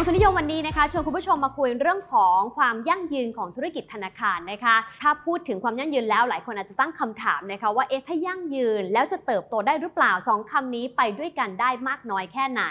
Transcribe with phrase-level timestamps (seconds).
[0.00, 12.62] งทุนนิยมวันนี้นะคะชวนคุณผู้ชมมาคุยเรื่องของความยั่งยืนของธุรกิจธนาคารนะคะ ถ้าพูดถึงความยั่งยืนแล้วหลายคนอาจจะตั้งคำถามนะคะว่าเอ๊ะถ้ายั่งยืนแล้วจะเติบโตได้หรือเปล่าสองคำนี้ไปด้วยกันได้มากน้อยแค่ไหน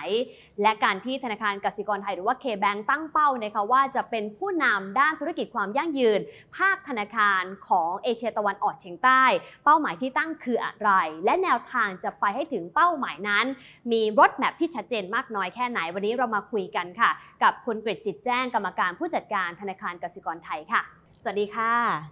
[0.61, 6.19] และการที่ธนาคารกสิกรไทยหรือว่า K-Bank ตั้งเป้านะคะว่าจะเป็นผู้นำด้านธุรกิจความยั่งยืน
[6.57, 9.23] ภาคธนาคารของเอเชียตะวันออกเฉียงใต้
[9.65, 10.91] เป้าหมายที่ตั้งคืออะไร
[11.25, 13.45] และแนวทางจะไปให้ถึงเป้าหมายนั้น
[13.91, 17.11] มีรถแมพที่ชัดเจนมากน้อยแค่ไหนวันนี้เรามาคุยกันค่ะ
[17.43, 20.81] กับคุณกฤษจิตแจ้งกรรมการผู้จัดการธนาคารกสิกรไทยค่ะ
[21.23, 21.71] สวัสดีค่ะ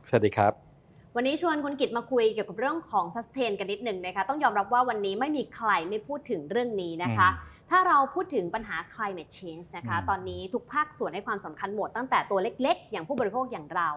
[0.09, 0.53] สวัสดีครับ
[1.15, 7.29] วันนี้ชวนคุณกิตมาคุยเกี่ยวกับเรื่องของ sustain กันนิดหนึ่งนะคะ ต้องยอมรับว่าวันนี้ไม่มีใครไม่พูดถึงเรื่องนี้นะคะ
[7.69, 13.89] ถ้าเราพูดถึงปัญหา climate change นะคะ ตอนนี้ทุกภาคส่วนให้ความสำคัญหมดตั้งแต่ตัวเล็กๆ อย่างผู้บริโภคอย่างเรา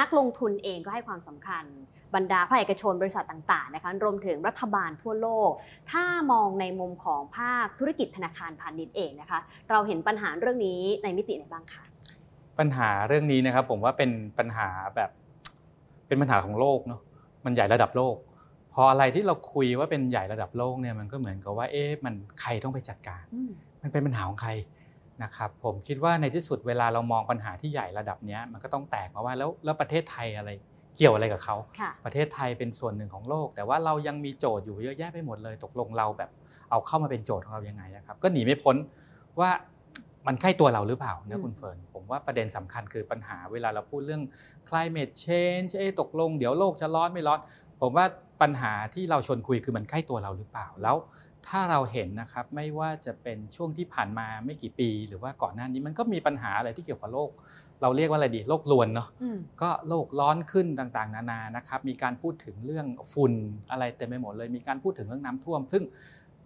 [0.00, 1.64] นักลงทุนเองก็ให้ความสำคัญ
[2.14, 5.50] บรรดาภาคเอกชนบริษัทต่างๆนะคะรวมถึงรัฐบาลทั่วโลก
[5.92, 11.82] ถ้ามองในมุมของภาคธุรกิจธนาคารพาณิชย์เองนะคะ เราเห็นปัญหาเรื่องนี้ในมิติไหนบ้างคะ
[12.58, 15.10] ปัญหาเรื่องนี้นะครับผมว่าเป็นปัญหาแบบ
[16.06, 17.00] เป็นปัญหาของโลกเนาะ
[17.44, 18.16] มันใหญ่ระดับโลก
[18.74, 23.24] พออะไรที่เราคุยว่าเป็นใหญ่ระดับโลกเนี่ยมันก็เหมือนกับว่าเอ๊ะมันใครต้องไปจัดการ
[23.82, 24.50] มันเป็นปัญหาของใคร
[25.22, 30.50] นะครับผมคิดว่าในที่สุดเวลาเรามองปัญหาที่ใหญ่ระดับนี้มันก็ต้องแตกมาว่าแล้วแล้วประเทศไทยอะไร
[30.98, 31.56] เกี่ยวอะไรกับเขา
[32.04, 36.30] ประเทศไทยเป็นส่วนหนึ่งของโลก แต่ว่าเรายังมีโจทย์อยู่เยอะแยะไปหมดเลย ตกลงเราแบบ
[36.70, 38.76] เอาเข้ามาเป็นโจทย์ของเรายังไงนะครับ ก็หนีไม่พ้น
[39.40, 39.50] ว่า
[40.26, 44.22] มันใกล้ตัวเราหรือเปล่านะคุณเฟิร์นผมว่าประเด็นสำคัญคือปัญหาเวลาเราพูดเรื่อง
[44.68, 47.40] climate change เอ๊ตกลงเดี๋ยวโลกจะร้อนไม่ร้อน
[47.80, 48.06] ผมว่า
[48.42, 50.96] ปัญหาที่เราชวนคุยคือมันใกล้ตัวเราหรือเปล่าแล้ว
[51.48, 57.30] ถ้าเราเห็นนะครับไม่ว่าจะเป็นช่วงที่ผ่านมาไม่กี่ปี หรือว่าก่อนหน้านี้มันก็มีปัญหาอะไรที่เกี่ยวกับโลก
[57.82, 59.08] เราเรียกว่าอะไรดีโลกลวนเนาะ
[59.62, 63.32] ก็โลกร้อนขึ้นต่างๆ นานานะครับมีการพูดถึงเรื่องฝุ่น
[63.70, 65.82] อะไรเต็มไปหมดเลยมีการพูดถึงเรื่องน้ำท่วม ซึ่ง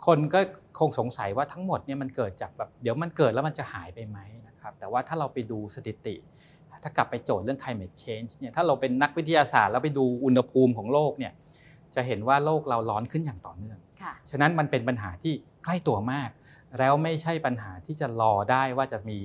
[0.07, 0.41] คนก็
[0.79, 6.17] คงสงสัยว่าทั้งหมดเนี่ยมันเกิดจากแบบเดี๋ยวมันเกิดแล้วมันจะหายไปไหมนะครับแต่ว่าถ้าเราไปดูสถิติ
[6.83, 11.33] ถ้ากลับไปโจทย์เรื่อง climate change เนี่ยถ้าเราเป็นนักวิทยาศาสตร์แล้วไปดูอุณหภูมิของโลกเนี่ย
[11.95, 13.79] จะเห็นว่าโลกเราร้อนขึ้นอย่างต่อเนื่อง
[14.31, 15.33] ฉะนั้นมันเป็นปัญหาที่
[15.65, 16.31] ใกล้ตัวมาก
[16.79, 19.19] แล้วไม่ใช่ปัญหาที่จะรอได้ว่าจะมี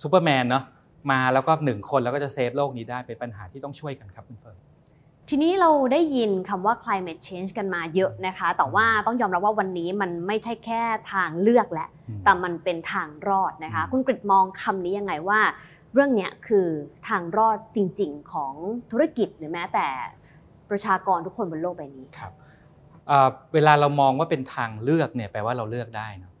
[0.00, 0.64] ซูเปอร์แมนเนาะ
[1.10, 4.58] มาแล้วก็หนึ่งคนแล้วก็จะ save โลกนี้ได้เป็นปัญหาที่ต้องช่วยกันครับคุณเฟิร์น
[5.28, 10.82] ทีนี้เราได้ยินคำว่า climate change กันมาเยอะนะคะ แต่ว่าต้องยอมรับว่าวันนี้มันไม่ใช่แค่
[11.12, 11.88] ทางเลือกแหละ
[12.24, 15.40] แต่มันเป็นทางรอดนะคะ คุณกฤษมองคำนี้ยังไงว่า
[15.92, 16.66] เรื่องนี้คือ
[17.08, 18.54] ทางรอดจริง ๆ ของ
[18.90, 19.86] ธุรกิจหรือแม้แต่
[20.70, 22.32] ประชากรทุกคนบนโลกใบนี้ครับ
[23.54, 26.32] เวลาเรามองว่าเป็นทางเลือกเนี่ยแปลว่าเราเลือกได้นะ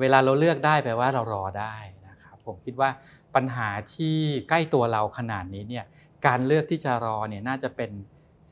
[0.00, 2.88] เวลาเราเลือกได้แปลว่าเรารอได้นะครับผมคิดว่า
[3.36, 4.16] ปัญหาที่
[4.48, 5.84] ใกล้ตัวเราขนาดนี้เนี่ย
[6.26, 7.90] การเลือกที่จะรอเนี่ยน่าจะเป็น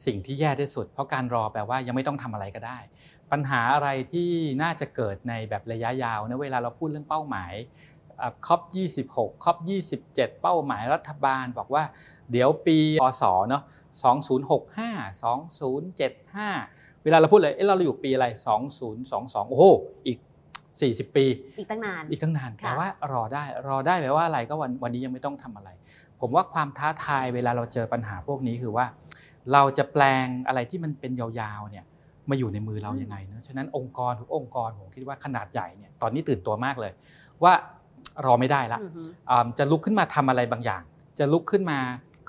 [0.04, 2.78] สิ่งที่แย่ที่สุด เพราะการรอแปลว่ายังไม่ต้องทำอะไรก็ได้
[3.32, 4.30] ปัญหาอะไรที่
[4.62, 7.52] น่าจะเกิดในแบบระยะยาวนะเวลาเราพูดเรื่องเป้าหมาย
[8.46, 8.60] ครอบ
[9.06, 9.58] 26ครอบ
[10.04, 11.84] 27 เป้าหมายรัฐบาล บอกว่า
[12.30, 13.62] เดี๋ยวปีอศเนาะ
[14.02, 15.24] 2065
[16.12, 18.26] 2075 เวลาเราพูดเลยเอ้เราอยู่ปีอะไร
[18.88, 19.64] 2022 โอ้โห
[20.06, 20.18] อีก
[20.82, 21.24] 40 ปี
[21.58, 25.70] อีกตั้งนาน อีกตั้งนานแปลว่ารอได้รอได้แปลว่าอะไรก็วันวันนี้ยังไม่ต้องทำอะไร
[26.20, 28.86] ผมว่าความท้าทายเวลาเราเจอปัญหาพวกนี้คือว่า
[29.52, 31.84] เราจะแปลงอะไรที่มันเป็นยาวๆเนี่ย
[32.30, 36.92] มาอยู่ในมือเรายังไงเนะฉะนั้นองค์กรทุกองค์กรผมคิดว่าขนาดใหญ่เนี่ยตอนนี้ตื่นตัวมากเลย
[37.44, 37.52] ว่า
[38.26, 38.80] รอไม่ได้ละ
[39.58, 40.82] จะลุกขึ้นมาทำอะไรบางอย่าง
[41.18, 41.78] จะลุกขึ้นมา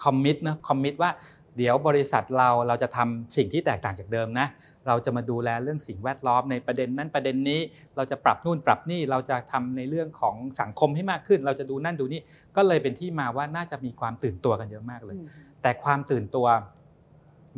[0.04, 1.12] คอมมิตนะคอมมิตว่า
[1.58, 4.48] เดี๋ยวบริษัทเราเราจะทำสิ่งที่แตกต่างจากเดิมนะ
[4.88, 7.60] เราจะมาดูแลเรื่องสิ่งแวดล้อมในประเด็นนั้นประเด็นนี้
[7.96, 12.22] เราจะปรับนู่นปรับนี่ เราจะทำในเรื่องของสังคมให้มากขึ้น เราจะดูนั่นดูนี่
[12.56, 15.18] ก็เลยเป็นที่มาว่าน่าจะมีความตื่นตัวกันเยอะมากเลย
[15.62, 16.48] แต่ความตื่นตัว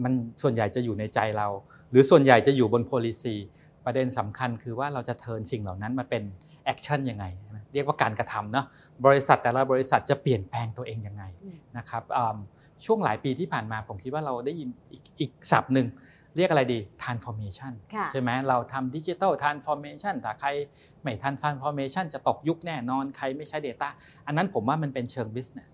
[0.03, 1.47] มันส่วนใหญ่จะอยู่ในใจเรา
[1.91, 3.35] หรือส่วนใหญ่จะอยู่บน policy
[3.85, 6.23] ประเด็นสำคัญคือว่าเราจะ turn สิ่งเหล่านั้นมาเป็น
[6.65, 7.25] action ยังไง
[7.73, 8.65] เรียกว่าการกระทำเนาะ
[9.05, 11.23] บริษัทแต่ละบริษัทจะเปลี่ยนแปลงตัวเองยังไง
[11.77, 12.03] นะครับ
[12.85, 14.69] ช่วงหลายปีที่ผ่านมาผมคิดว่าเราได้ยิน
[15.19, 15.87] อีกศัพท์หนึ่ง
[16.37, 17.73] เรียกอะไรดี transformation
[18.11, 20.49] ใช่ไหมเราทำดิจิทัล transformation แต่ใคร
[21.01, 23.89] ไม่ทัน transformation จะตกยุคแน่นอนใครไม่ใช้ Data
[24.27, 25.71] อันนั้นผมว่ามันเป็นเชิง business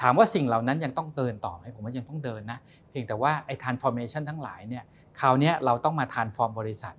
[0.00, 2.58] ถามว่าสิ่งเหล่านั้นยังต้องเดินต่อไหมผมว่ายังต้องเดินนะ
[2.90, 4.84] เพียงแต่ว่าไอ้ transformation ทั้งหลายเนี่ย
[5.20, 6.94] คราวนี้เราต้องมา transform บริษัท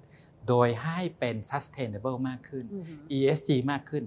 [0.47, 2.65] โดยให้เป็น sustainable มากขึ้น
[3.17, 4.03] ESG มากขึ้น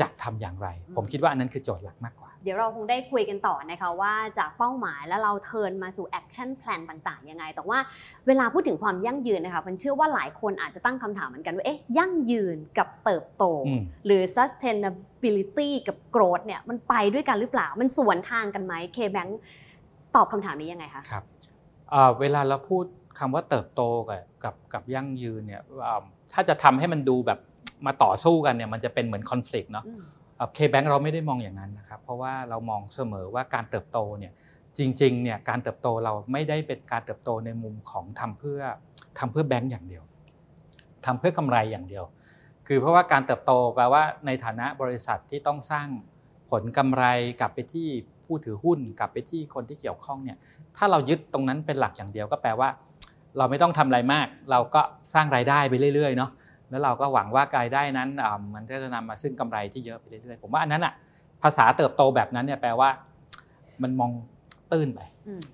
[0.00, 7.78] จะทำอย่างไร ผมคิดว่าอันนั้นคือโจทย์หลักมากกว่า เดี๋ยวเราคงได้คุยกันต่อนะคะว่าจากเป้าหมายแล้วเรา turn มาสู่ action plan ต่างๆยังไง แต่ว่า
[8.26, 13.44] เวลาพูดถึงความยั่งยืนนะคะมันเชื่อว่าหลายคนอาจจะตั้งคำถามเหมือนกันว่าเอ๊ะยั่งยืนกับเติบโต
[14.06, 19.30] หรือ sustainability กับ growth เนี่ยมันไปด้วยกันหรือเปล่ามันสวนทางกันไหม K-Bank
[20.16, 21.24] ตอบคำถามนี้ยังไงคะครับ
[22.20, 22.84] เวลาเราพูด
[23.18, 25.62] คำว่าเติบโตกับกับกับยั่งยืนเนี่ย
[26.32, 27.38] ถ้าจะทำให้มันดูแบบ
[27.86, 29.84] มาต่อสู้กันเนี่ยมันจะเป็นเหมือนคอน FLICT เนาะ
[30.54, 34.32] เคแบงเราไม่ได้มองอย่างนั้นนะครับ เพราะว่าเรามองเสมอว่าการเติบโตเนี่ย
[34.78, 38.60] จริงๆเนี่ยการเติบโตเราไม่ได้เป็นการเติบโตในมุมของทำเพื่อ
[39.18, 40.02] ทำเพื่อแบงก์อย่างเดียว
[41.06, 42.04] ทำเพื่อกำไรอย่างเดียว
[42.66, 45.86] คือเพราะว่าการเติบโตแปลว่าในฐานะบริษัทที่ต้องสร้าง
[46.50, 47.04] ผลกำไร
[47.40, 47.88] กลับไปที่
[48.24, 50.38] ผู้ถือหุ้นกลับไปที่คนที่เกี่ยวข้องเนี่ย
[50.76, 52.68] ถ้าเรายึดตรงนั้นเป็นหลักอย่างเดียวก็แปลว่า
[53.38, 54.80] เราไม่ต้องทำอะไรมาก เราก็
[55.14, 56.30] สร้างรายได้ไปเรื่อยๆเนาะ
[56.70, 58.10] แล้วเราก็หวังว่ารายได้นั้น
[58.54, 60.94] มันก็จะนำมาซึ่งกำไรที่เยอะไปเรื่อยๆผมว่าอันนั้นอะ
[61.42, 62.88] ภาษาเติบโตแบบนั้นเนี่ยแปลว่า
[63.82, 64.12] มันมอง
[64.72, 65.00] ตื้นไป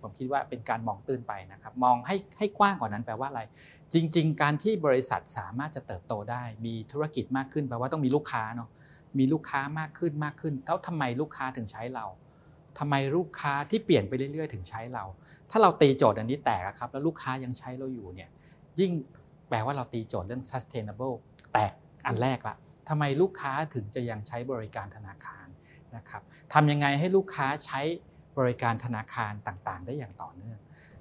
[0.02, 3.42] ผมคิดว่าเป็นการมองตื้นไปนะครับ มองให้ให้กว้างกว่านั้นแปลว่าอะไร
[3.92, 8.68] จริง ๆ การที่บริษัทสามารถจะเติบโตได้ มีธุรกิจมากขึ้นแปลว่าต้องมีลูกค้าเนาะ
[9.18, 12.06] มีลูกค้ามากขึ้นมากขึ้นแล้วทำไมลูกค้าถึงใช้เรา
[12.78, 15.04] ทำไมลูกค้าที่เปลี่ยนไปเรื่อยๆ ถึงใช้เรา
[15.50, 18.30] ถ้าเราตีโจทย์อันนี้แตกครับ แล้วลูกค้ายังใช้เราอยู่เนี่ย
[18.80, 18.92] ยิ่ง
[19.50, 21.16] แปลว่าเราตีโจทย์เรื่อง sustainable
[21.52, 21.72] แตก
[22.06, 22.56] อันแรกละ
[22.88, 25.46] ทำไมลูกค้าถึงจะยังใช้บริการธนาคาร
[25.96, 27.80] นะครับทำยังไงให้ลูกค้าใช้
[28.38, 30.58] บริการธนาคารต่างๆ ได้อย่างต่อเนื่อง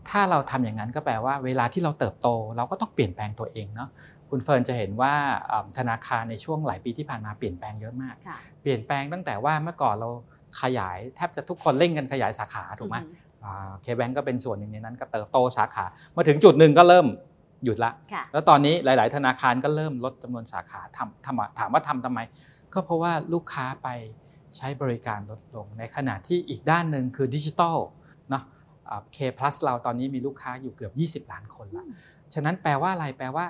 [0.09, 3.89] ถ้าเราทำอย่างนั้นก็แปลว่าเวลาที่เราเติบโต เราก็ต้องเปลี่ยนแปลงตัวเองเนาะ
[4.29, 5.13] คุณเฟิร์นจะเห็นว่า
[5.77, 8.15] ธนาคารในช่วงหลายปีที่ผ่านมาเปลี่ยนแปลงเยอะมาก
[8.61, 10.09] เปลี่ยนแปลงตั้งแต่ว่าเมื่อก่อนเรา
[10.61, 12.97] ขยายแทบจะทุกคนเร่งกันขยายสาขาถูกไหม
[13.81, 15.85] เคแบงก็เป็นส่วนหนึ่งในนั้นก็เติบโตสาขา
[16.15, 17.07] มาถึงจุดหนึ่งก็เริ่ม
[17.63, 17.91] หยุดละ
[18.31, 22.19] แล้วตอนนี้หลาย ๆ ธนาคารก็เริ่มลดจำนวนสาขาทำทำถามว่าทำทำไม
[22.73, 23.87] ก็เพราะว่าลูกค้าไป
[24.57, 27.77] ใช้บริการลดลง ในขณะที่อีกด้านหนึ่งคือดิจิทัล
[28.29, 28.43] เนาะ
[29.13, 30.89] เคพลัสเราตอนนี้มีลูกค้าอยู่เกือ
[31.19, 31.85] บ 20 ล้านคนละ
[32.33, 33.45] ฉะนั้นแปลว่าอะไรแปลว่า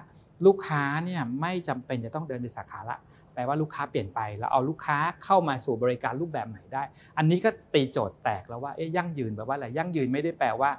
[0.46, 2.98] ลูกค้าเนี่ยไม่จำเป็นจะต้องเดินไปสาขาละ
[3.34, 6.84] แปลว่าลูกค้าเปลี่ยนไปแล้วเอาลูกค้าเข้ามาสู่บริการรูปแบบใหม่ได้
[7.18, 10.72] อันนี้ก็ตีโจทย์แตกแล้วว่าเอ๊ยยั่งยืนแปลว่าอะไรยั่งยืนไม่ได้แปลว่า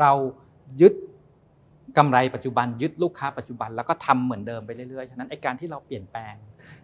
[0.00, 0.12] เรา
[0.80, 0.94] ยึด
[1.98, 6.34] กำไรปัจจุบันยึดลูกค้าปัจจุบันแล้วก็ทำเหมือนเดิมไปเรื่อยๆ ฉะนั้นไอการที่เราเปลี่ยนแปลง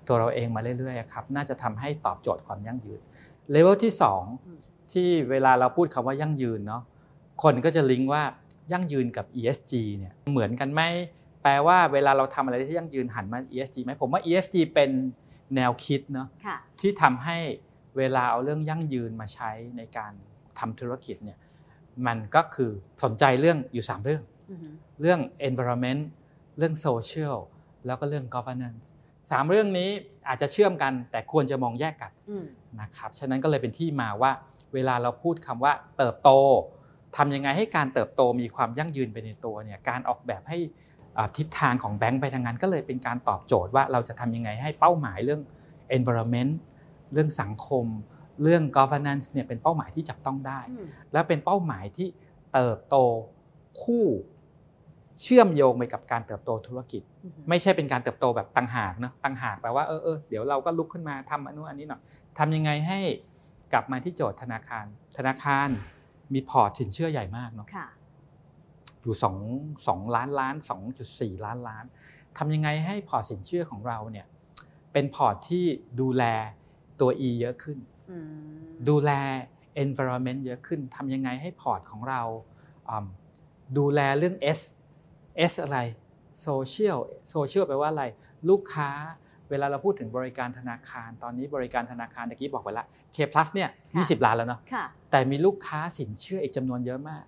[0.07, 3.01] ตัวเราเองมาเรื่อยๆครับน่าจะทำให้ตอบโจทย์ความยั่งยืน
[3.51, 3.93] เลเวลที่
[4.43, 6.83] 2 ที่เวลาเราพูดคำว่ายั่งยืนเนาะ
[7.43, 8.23] คนก็จะลิงก์ว่า
[8.73, 10.83] ยั่งยืนกับ ESG เนี่ยเหมือนกันไหม
[11.43, 14.91] แปลว่าเวลาเราทำอะไรที่ยั่งยืนหันมา ESG ไหมผมว่า ESG เป็น
[15.57, 16.29] แนวคิดเนาะ
[16.81, 17.39] ที่ทำให้
[17.97, 20.13] เวลาเอาเรื่องยั่งยืนมาใช้ในการ
[20.59, 21.39] ทำธุรกิจเนี่ย
[22.07, 22.71] มันก็คือ
[23.03, 24.23] สนใจเรื่องอยู่ 3 เรื่อง
[25.01, 26.03] เรื่อง environment
[26.59, 27.37] เรื่อง social
[27.87, 28.87] แล้วก็เรื่อง governance
[29.31, 29.91] สามเรื่องนี้
[30.29, 32.13] อาจจะเชื่อมกัน แต่ควรจะมองแยกกัน
[32.81, 34.33] นะครับฉะนั้นก็เลยเป็นที่มาว่า
[34.75, 36.31] เวลาเราพูดคำว่าเติบโต
[37.17, 40.59] ทำยังไงให้การเติบโตมีความยั่งยืนไปในตัวเนี่ยการออกแบบให้
[41.37, 45.43] ทิศทางของแบงก์ไปทางนั้นก็เลยเป็นการตอบโจทย์ว่าเราจะทำยังไงให้เป้าหมายเรื่อง
[45.97, 46.53] environment
[47.13, 47.87] เรื่องสังคม
[48.43, 50.61] เรื่อง governance เนี่ยเป็นเป้าหมายที่จับต้องได้
[51.13, 52.09] และเป็นเป้าหมายที่
[52.53, 52.97] เติบโต
[53.83, 54.07] คู่
[55.23, 57.03] เชื่อมโยงไปกับการเติบโตธุรกิจ
[57.49, 62.01] ไม่ใช่เป็นการเติบโตแบบต่างหากเนาะต่างหากแปลว่าเออเออเดี๋ยวเราก็ลุกขึ้นมาทำอันนู้นอันนี้หน่อย
[62.39, 63.01] ทำยังไงให้
[63.73, 64.85] กลับมาที่โจทย์ธนาคาร
[65.19, 65.69] ธนาคาร
[66.35, 67.67] มีพอร์ตสินเชื่อใหญ่มากเนาะ
[69.03, 69.37] อยู่สอง
[69.89, 71.85] สองล้านล้านสองจุดสี่ล้านล้าน
[72.39, 74.27] ทำยังไงให้พอร์ตสินเชื่อของเราเนี่ย
[74.93, 75.65] เป็นพอร์ตที่
[76.01, 76.25] ดูแล
[77.01, 77.79] ตัว E เยอะขึ้น
[78.89, 79.11] ดูแล
[79.85, 82.23] environment เยอะขึ้นทำยังไงให้พอร์ตของเรา
[83.79, 84.61] ดูแลเรื่อง S
[85.51, 85.79] S อะไร
[86.43, 86.99] social
[87.31, 88.05] social แปลว่าอะไร
[88.49, 88.91] ลูกค้า
[89.51, 94.61] เวลาเราพูดถึงบริการธนาคาร ตอนนี้บริการธนาคารตะกี้บอกไปละ K plus เนี่ย20 ล้านแล้วเนาะ
[95.11, 97.25] แต่มีลูกค้าสินเชื่ออีกจำนวนเยอะมาก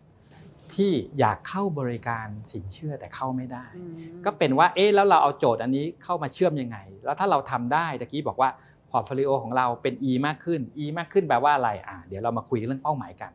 [0.75, 3.67] ที่อยากเข้าบริการสินเชื่อแต่เข้าไม่ได้
[4.25, 8.51] ก็เป็นว่าเอ๊ะแล้วเราเอาโจทย์อันนี้เข้ามาเชื่อมยังไง แล้วถ้าเราทำได้ตะกี้บอกว่า
[8.91, 13.31] portfolio ของเราเป็น E มากขึ้น E มากขึ้นแปลว่าอะไรอ่าเดี๋ยวเรามาคุยเรื่องเป้าหมายกัน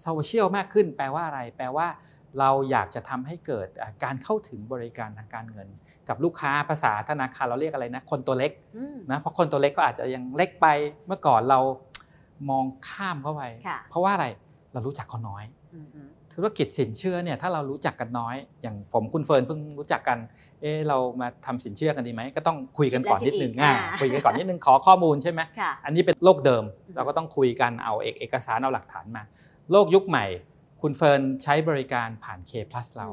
[0.00, 1.86] โซเชียลมากขึ้นแปลว่าอะไร แปลว่า
[2.38, 3.68] เราอยากจะทำให้เกิด
[4.04, 5.68] การเข้าถึงบริการทางการเงิน
[6.08, 8.52] กับลูกค้าภาษาธนาคารเราเรียกอะไรนะคนตัวเล็ก
[9.10, 10.66] นะเพราะคนตัวเล็กก็อาจจะยังเล็กไป
[11.06, 11.60] เมื่อก่อนเรา
[12.50, 13.42] มองข้ามเข้าไป
[13.90, 14.26] เพราะว่าอะไร
[14.72, 15.44] เรารู้จักเขาน้อย
[16.36, 20.18] ธุรกิจสินเชื่อเนี่ยถ้าเรารู้จักกันน้อย อย่างผมคุณเฟิร์นเพิ่งรู้จักกัน
[20.60, 23.52] เออเรามาทำสินเชื่อกันดีไหมก็ต้องคุยกันก่อนนิดนึง
[24.00, 25.40] คุยกันก่อนนิดนึงขอข้อมูลใช่ไหม
[25.84, 26.64] อันนี้เป็นโลกเดิม
[26.96, 29.22] เราก็ต้องคุยกันเอาเอกสารเอาหลักฐานมา
[29.72, 30.26] โลกยุคใหม่
[30.82, 33.08] คุณเฟิร์นใช้บริการผ่าน K plus เรา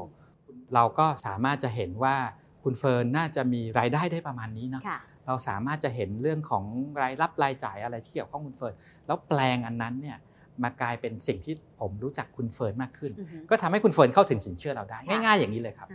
[0.75, 2.15] เราก็สามารถจะเห็นว่า
[2.63, 4.83] คุณเฟิร์นน่าจะมีรายได้ได้ประมาณนี้เนาะ
[5.27, 6.65] เราสามารถจะเห็นเรื่องของ
[7.01, 8.73] รายรับรายจ่ายอะไรที่เกี่ยวข้องคุณเฟิร์น
[9.07, 10.17] แล้วแปลงอันนั้นเนี่ย
[10.63, 13.11] มากลายเป็นสิ่งที่ผมรู้จักคุณเฟิร์นมากขึ้น
[13.49, 15.87] ก็ทำให้คุณเฟิร์นเข้าถึงสินเชื่อเราได้ ง่ายๆอย่างนี้เลยครับ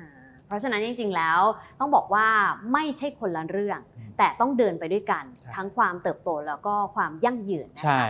[0.46, 1.40] เพราะฉะนั้นจริงๆแล้ว
[1.80, 2.26] ต้องบอกว่า
[2.72, 3.80] ไม่ใช่คนละเรื่อง
[4.18, 5.24] แต่ต้องเดินไปด้วยกัน
[5.56, 8.02] ทั้งความเติบโตแล้วก็ความยั่งยืนใช่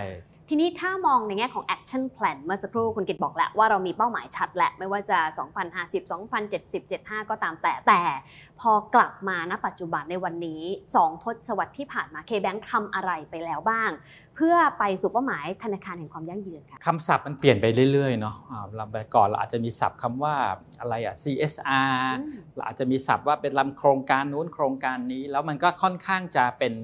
[0.48, 5.18] ทีนี้ถ้ามองในแง่ของ action plan เมื่อสักครู่คุณกิตบอกแล้วว่าเรามีเป้าหมายชัดแหละ ไม่ว่าจะ
[5.64, 6.10] 2050
[6.50, 8.00] 2070 75 ก็ตามแต่แต่
[8.60, 10.62] พอกลับมาณปัจจุบันในวันนี้
[10.96, 13.90] 2 ทศวรรษที่ผ่านมา K-Bank ทำอะไรไปแล้วบ้าง
[14.36, 20.34] เพื่อไปสู่เป้าหมายธนาคารแห่งความยั่งยืนค่ะคำศัพท์มันเปลี่ยนไปเรื่อยๆเนาะอ่าเราไปก่อนเราอาจจะมีศัพท์คำว่า
[20.80, 26.74] อะไรอะ CSR อืมเราอาจจะมีศัพท์ว่าเป็นลำโครงการนู้นโครงการนี้ แล้วมันก็ค่อนข้างจะเป็น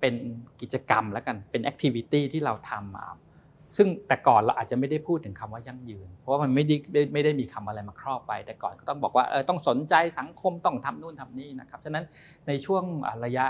[0.00, 0.14] เป็น
[0.60, 3.06] กิจกรรมแล้วกันเป็นแอคทิวิตี้ที่เราทำมา
[3.76, 12.04] ซึ่งแต่ก่อนเราอาจจะไม่ได้พูดถึงคำว่ายั่งยืน เพราะว่ามันไม่ได้ไม่ไม่ได้มีคำอะไรมาครอบไป แต่ก่อนก็ต้องบอกว่าเออต้องสนใจสังคมต้องทำนู่นทำนี่นะครับฉะนั้น
[12.48, 13.46] ในช่วงอ่าระยะ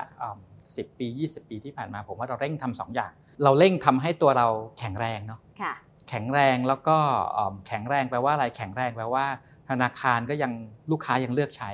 [0.77, 3.13] สิบปี 20 ปีที่ผ่านมา ผมว่าเราเร่งทำสองอย่าง
[3.45, 4.49] เราเร่งทำให้ตัวเรา
[4.79, 5.75] แข็งแรงเนาะค่ะ
[6.09, 6.97] แข็งแรงแล้วก็
[7.35, 9.25] เอิ่มแข็งแรงแปลว่าอะไรแข็งแรงแปลว่า
[9.71, 10.53] ธนาคารก็ยัง
[10.91, 11.71] ลูกค้ายังเลือกใช้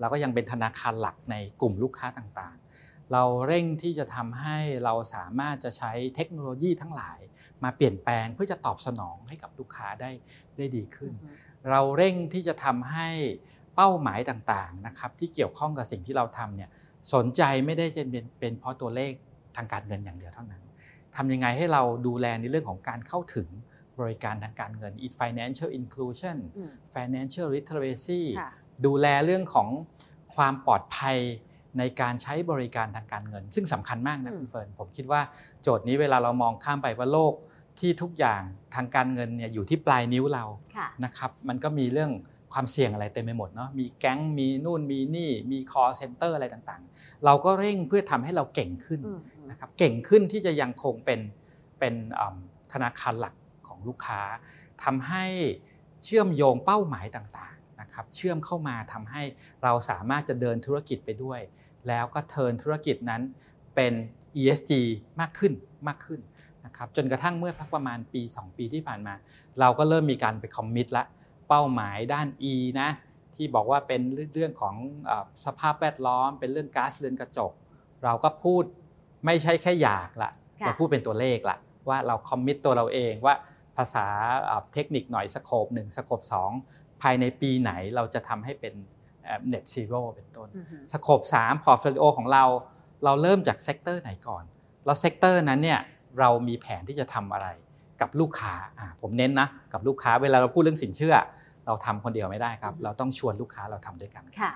[0.00, 2.67] แล้วก็ยังเป็นธนาคารหลักในกลุ่มลูกค้าต่างๆ
[3.12, 7.18] เราเร่งที่จะทำให้เราสามารถจะใช้เทคโนโลยีทั้งหลาย
[7.64, 10.10] มาเปลี่ยนแปลงเพื่อจะตอบสนองให้กับลูกค้าได้
[10.56, 11.12] ได้ดีขึ้น
[11.70, 13.08] เราเร่งที่จะทำให้
[13.76, 16.70] เป้าหมายต่างๆนะครับที่เกี่ยวข้องกับสิ่งที่เราทำเนี่ย
[17.14, 19.12] สนใจไม่ได้จะเป็นเป็นเพราะตัวเลข
[19.56, 20.62] ทางการเงินอย่างเดียวเท่านั้น
[21.16, 23.48] ทำยังไงให้เราดูแลในเรื่องของการเข้าถึง
[24.00, 28.50] บริการทางการเงิน financial inclusion อืม financial literacy ค่ะ
[28.86, 29.68] ดูแลเรื่องของ
[30.34, 31.18] ความปลอดภัย
[31.78, 35.20] ในการใช้บริการทางการเงิน ซึ่งสำคัญมากนะอืมคุณเฟิร์นผมคิดว่า
[35.62, 37.34] โจทย์นี้เวลาเรามองข้ามไปว่าโลก
[37.78, 38.42] ที่ทุกอย่าง
[38.74, 40.44] ทางการเงินเนี่ยอยู่ที่ปลายนิ้วเรา
[40.76, 42.12] ค่ะนะครับมันก็มีเรื่อง
[42.52, 49.20] ความเสี่ยงอะไรเต็มไปหมดเนาะมีแก๊งมีนู่นมีนี่มี call center อะไรต่างๆ เราก็เร่งเพื่อทำให้เราเก่งขึ้นอืม
[49.50, 51.20] นะครับเก่งขึ้นที่จะยังคงเป็น
[51.78, 52.36] เป็นอืม
[52.72, 53.34] ธนาคารหลัก
[53.68, 54.20] ของลูกค้า
[54.84, 55.24] ทำให้
[56.04, 59.22] เชื่อมโยงเป้าหมายต่างๆนะครับเชื่อมเข้ามาทำให้
[59.62, 61.40] เราสามารถจะเดินธุรกิจไปด้วย
[61.88, 63.22] แล้วก็เทิร์นธุรกิจนั้น
[63.76, 63.92] เป็น
[64.40, 64.72] ESG
[65.20, 65.52] มากขึ้น
[65.88, 66.20] มากขึ้น
[66.64, 69.14] นะครับจนกระทั่งเมื่อพักประมาณปี 2 ปีที่ผ่านมา
[69.60, 71.04] เราก็เริ่มมีการไปคอมมิตละ
[71.48, 72.88] เป้าหมายด้าน E นะ
[73.36, 74.02] ที่บอกว่าเป็น
[74.34, 74.74] เรื่องของ
[75.06, 77.52] เออสภาพแวดล้อม เป็นเรื่องก๊าซเรือนกระจก
[78.04, 78.64] เราก็พูด
[79.26, 80.30] ไม่ใช่แค่อยากละ
[80.60, 81.56] ค่ะเราพูดเป็นตัวเลขละ
[81.88, 83.34] ว่าเรา commit ตัวเราเองว่า
[83.76, 84.06] ภาษา
[84.44, 86.50] เอ่อเทคนิคหน่อย scope หนึ่ง scope สอง
[87.02, 88.74] ภายในปีไหนเราจะทำให้เป็น
[89.48, 92.44] net zero เป็นต้นอืม scope 3 portfolio ของเรา
[93.04, 94.44] เราเริ่มจาก sector ไหนก่อน
[94.84, 95.80] แล้ว sector นั้นเนี่ย
[96.18, 97.48] เรามีแผนที่จะทำอะไร
[98.00, 101.14] กับลูกค้าอ่าผมเน้นนะกับลูกค้าเวลาเราพูดเรื่องสินเชื่อ
[101.66, 104.52] เราทำคนเดียวไม่ได้ครับ เราต้องชวนลูกค้าเราทำด้วยกันค่ะ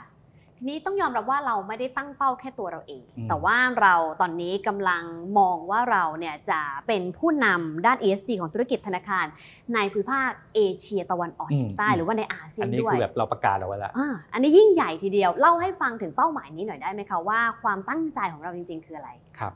[0.63, 5.03] ทีนี้ต้องยอมรับว่าเราไม่ได้ตั้งเป้าแค่ตัวเราเองอืมแต่ว่าเราตอนนี้กำลัง
[5.39, 9.27] มองว่าเราเนี่ยจะเป็นผู้นำด้าน ESG ของธุรกิจธนาคาร
[9.75, 19.53] ในภูมิภาคเอเชียตะวันออกเฉียงใต้หรือว่าในอาเซียอันนนี้ด้วคืยอแบบเราประกาศเอาไว้แล้วอ่าอันนี้ยิ่งใหญ่ทีเดียว เล่าให้ฟังถึงเป้าหมายนี้หน่อยได้ไหมคะว่าความตั้งใจของเราจริง ๆ คืออะไร ครับ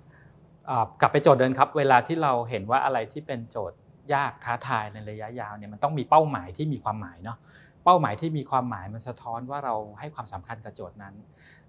[0.68, 3.78] อ่ากลับไปโจทย์เดินครับ เวลาที่เราเห็นว่าอะไรที่เป็นโจทย์
[4.14, 7.38] ยากท้าทายในระยะยาวเนี่ยมันต้องมีเป้าหมายที่มีความหมายเนาะ
[7.86, 11.14] เป้าหมายที่มีความหมายมันสะท้อนว่าเราให้ความสำคัญกับโจทย์นั้น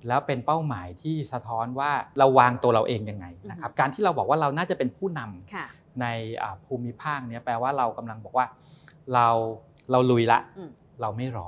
[0.07, 5.67] แล้วเป็นเป้าหมายที่สะท้อนว่าเราวางตัวเราเองยังไงนะครับการที่เราบอกว่าเราน่าจะเป็นผู้นำค่ะ
[6.01, 6.05] ใน
[6.41, 8.45] อ่าภูมิภาคเนี้ยแปลว่าเรากำลังบอกว่า
[9.13, 9.27] เรา
[9.91, 10.69] เราลุยละอืม
[11.01, 11.47] เราไม่รอ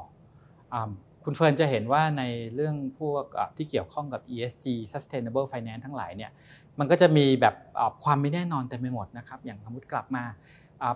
[0.73, 0.89] อา
[1.23, 2.23] คุณเฟิร์นจะเห็นว่าใน
[2.55, 6.31] เรื่องพวกอ่าที่เกี่ยวข้องกับ ESG Sustainable Finance ทั้งหลายเนี่ย
[6.79, 10.35] มันก็จะมีแบบอ่าความไม่แน่นอนเต็มไปหมดนะครับ อย่างสมมติกลับมาอ่า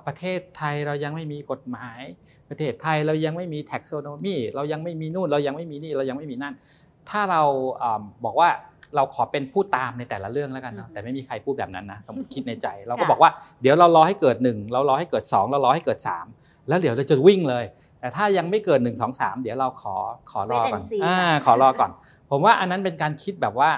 [0.08, 2.02] ประเทศไทยเรายังไม่มีกฎหมาย
[2.50, 6.54] ประเทศไทยเรายังไม่มี taxonomy เรายังไม่มีนู่นเรายังไม่มีนี่เรายังไม่มีนั่น
[7.10, 7.42] ถ้าเรา
[7.84, 8.50] อ่าบอกว่า
[8.96, 16.00] เราขอเป็นผู้ตามในแต่ละเรื่องแล้วกันเนาะอืมแต่ไม่มีใครพูดแบบนั้นนะต้องคิดในใจ เราก็ค่ะบอกว่าเดี๋ยวเรารอให้เกิด 1 เรารอให้เกิด 2 เรารอให้เกิด
[16.34, 17.66] 3 แล้วเดี๋ยวเราจะวิ่งเลย
[18.00, 19.96] แต่ถ้ายังไม่เกิด 1 2 3 เดี๋ยวเราขอ
[20.32, 21.92] ขอรอก่อน Wait and see อ่าก่อนขอรอก่อน
[22.30, 23.70] ผมว่าอันนั้นเป็นการคิดแบบว่า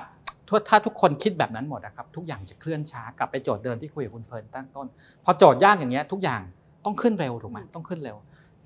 [0.50, 4.88] ถ้าถ้าทุกคนคิดแบบนั้นหมดนะครับทุกอย่างจะเคลื่อนช้ากลับไปโจทย์เดิมที่คุยกับคุณเฟิร์นตั้งต้น
[5.24, 6.42] พอโจทย์ยากอย่างเงี้ยทุกอย่าง
[6.86, 8.18] ต้องขึ้นเร็วถูกไหมอืมต้องขึ้นเร็ว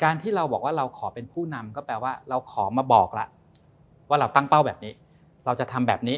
[0.03, 3.25] การที่เราบอกว่าเราขอเป็นผู้นำก็แปลว่าเราขอมาบอกละ
[4.09, 4.93] ว่าเราตั้งเป้าแบบนี้
[5.45, 6.17] เราจะทำแบบนี้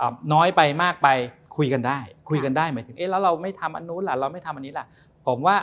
[0.00, 1.08] อ่าน้อยไปมากไป
[1.56, 4.86] คุยกันได้ คุยกันได้หมายถึงเอ๊ะแล้วเราไม่ทำอันนู้นล่ะเราไม่ทำอันนี้ล่ะ
[5.26, 5.56] ผมว่า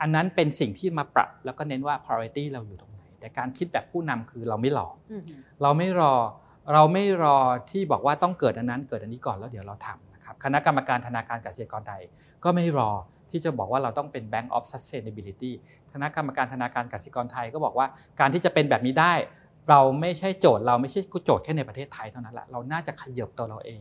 [0.00, 5.22] อันนั้นเป็นสิ่งที่มาปรับ แล้วก็เน้นว่า priority เราอยู่ตรงไหนแต่การคิดแบบผู้นำคือเราไม่รออืม
[5.62, 6.14] เราไม่รอ
[6.72, 7.38] เราไม่รอ
[7.70, 12.02] ที่บอกว่าต้องเกิดอันนั้นเกิดอันนี้ก่อนแล้วเดี๋ยวเราทำนะครับคณะกรรมการธนาคารกสิกรไทย
[12.44, 12.90] ก็ไม่รอ
[13.30, 15.52] ที่จะบอกว่าเราต้องเป็น Bank of Sustainability
[15.92, 17.86] คณะกรรมการธนาคารกสิกรไทยก็บอกว่า
[18.20, 19.14] การที่จะเป็นแบบนี้ได้
[19.70, 23.80] เราไม่ใช่โจทย์เราไม่ใช่โจทย์แค่ในประเทศไทยเท่านั้นแหละเราน่าจะขยับตัวเราเอง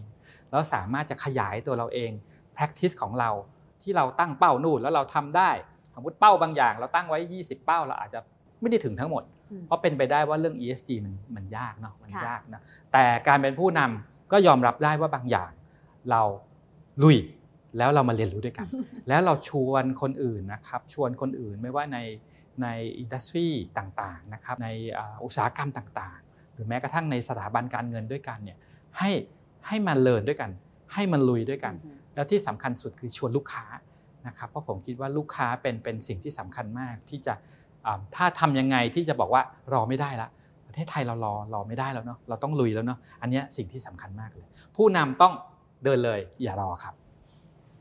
[0.52, 2.12] แล้วสามารถจะขยายตัวเราเอง
[2.56, 3.30] practice ของเรา
[3.82, 5.52] ที่เราตั้งเป้านู่นแล้วเราทำได้
[5.96, 8.20] สมมติเป้าบางอย่าง เราตั้งไว้ 20 เป้าเราอาจจะ
[8.62, 12.62] ไม่ได้ถึงทั้งหมดอืมเพราะเป็นไปได้ว่าเรื่อง ESG มันมันยากเนาะมันค่ะยากนะ
[12.94, 15.52] แต่การเป็นผู้นำก็ยอมรับได้ว่าบางอย่าง
[16.12, 16.22] เรา
[17.04, 17.18] ลุย
[17.78, 18.68] แล้วเรามาเรียนรู้ด้วยกัน
[19.08, 22.00] แล้วเราชวนคนอื่นนะครับ ชวนคนอื่นไม่ว่าใน
[22.62, 22.68] ใน
[23.00, 23.48] อินดัสทรี
[23.78, 24.70] ต่างๆนะครับ ใน
[25.24, 28.58] อุตสาหกรรมต่างๆ หรือแม้กระทั่งในสถาบันการเงินด้วยกันเนี่ย
[28.98, 29.12] ให้
[29.68, 30.52] ให้มันเลินด้วยกัน
[30.94, 31.74] ให้มันลุยด้วยกัน
[32.16, 33.66] แล้วที่สำคัญสุดคือชวนลูกค้า
[34.28, 37.34] นะครับ เพราะผมคิดว่าลูกค้าเป็นเป็นสิ่งที่สำคัญมากที่จะ
[38.16, 39.42] ถ้าทำยังไงที่จะบอกว่า
[39.74, 40.30] รอไม่ได้ละ
[40.68, 45.34] ประเทศไทยเรารอรอไม่ได้แล้วเนาะเราต้องลุยแล้วเนาะอันนี้สิ่งที่สำคัญมากเลย ผู้นำต้อง
[45.84, 46.96] เดินเลยอย่ารอครับ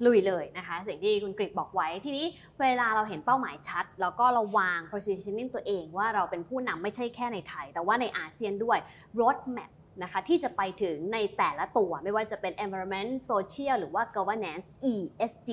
[0.07, 2.27] ลุยเลยนะคะ สิ่งที่คุณกริกบอกไว้ทีนี้
[2.61, 8.79] เวลาเราเห็นเป้าหมายชัด แล้วก็เราวาง positioning ตัวเองว่าเราเป็นผู้นำไม่ใช่แค่ในไทย แต่ว่าในอาเซียนด้วย
[9.21, 9.71] road map
[10.03, 15.51] นะคะที่จะไปถึงในแต่ละตัวไม่ว่าจะเป็น environment social หรือว่า governance ESG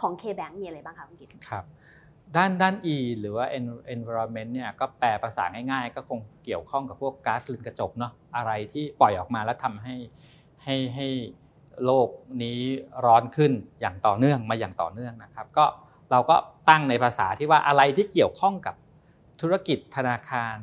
[0.00, 1.64] ของ K-Bank มีอะไรบ้างคะคุณกิตครับ
[2.36, 3.46] ด้านด้าน E หรือว่า
[3.96, 9.94] environment เนี่ยก็แปลภาษาง่ายๆ ก็คงเกี่ยวข้องกับพวกก๊าซเรือนกระจกเนาะอะไรที่ปล่อยออกมาแล้วทำให้
[10.64, 11.06] ให้ให้
[11.84, 12.08] โลก
[12.42, 12.58] นี้
[13.04, 15.64] ร้อนขึ้นอย่างต่อเนื่องมาอย่างต่อเนื่องนะครับ ก็
[16.10, 16.36] เราก็
[16.68, 18.74] ตั้งในภาษาที่ว่าอะไรที่เกี่ยวข้องกับ
[19.40, 20.56] ธุรกิจธนาคาร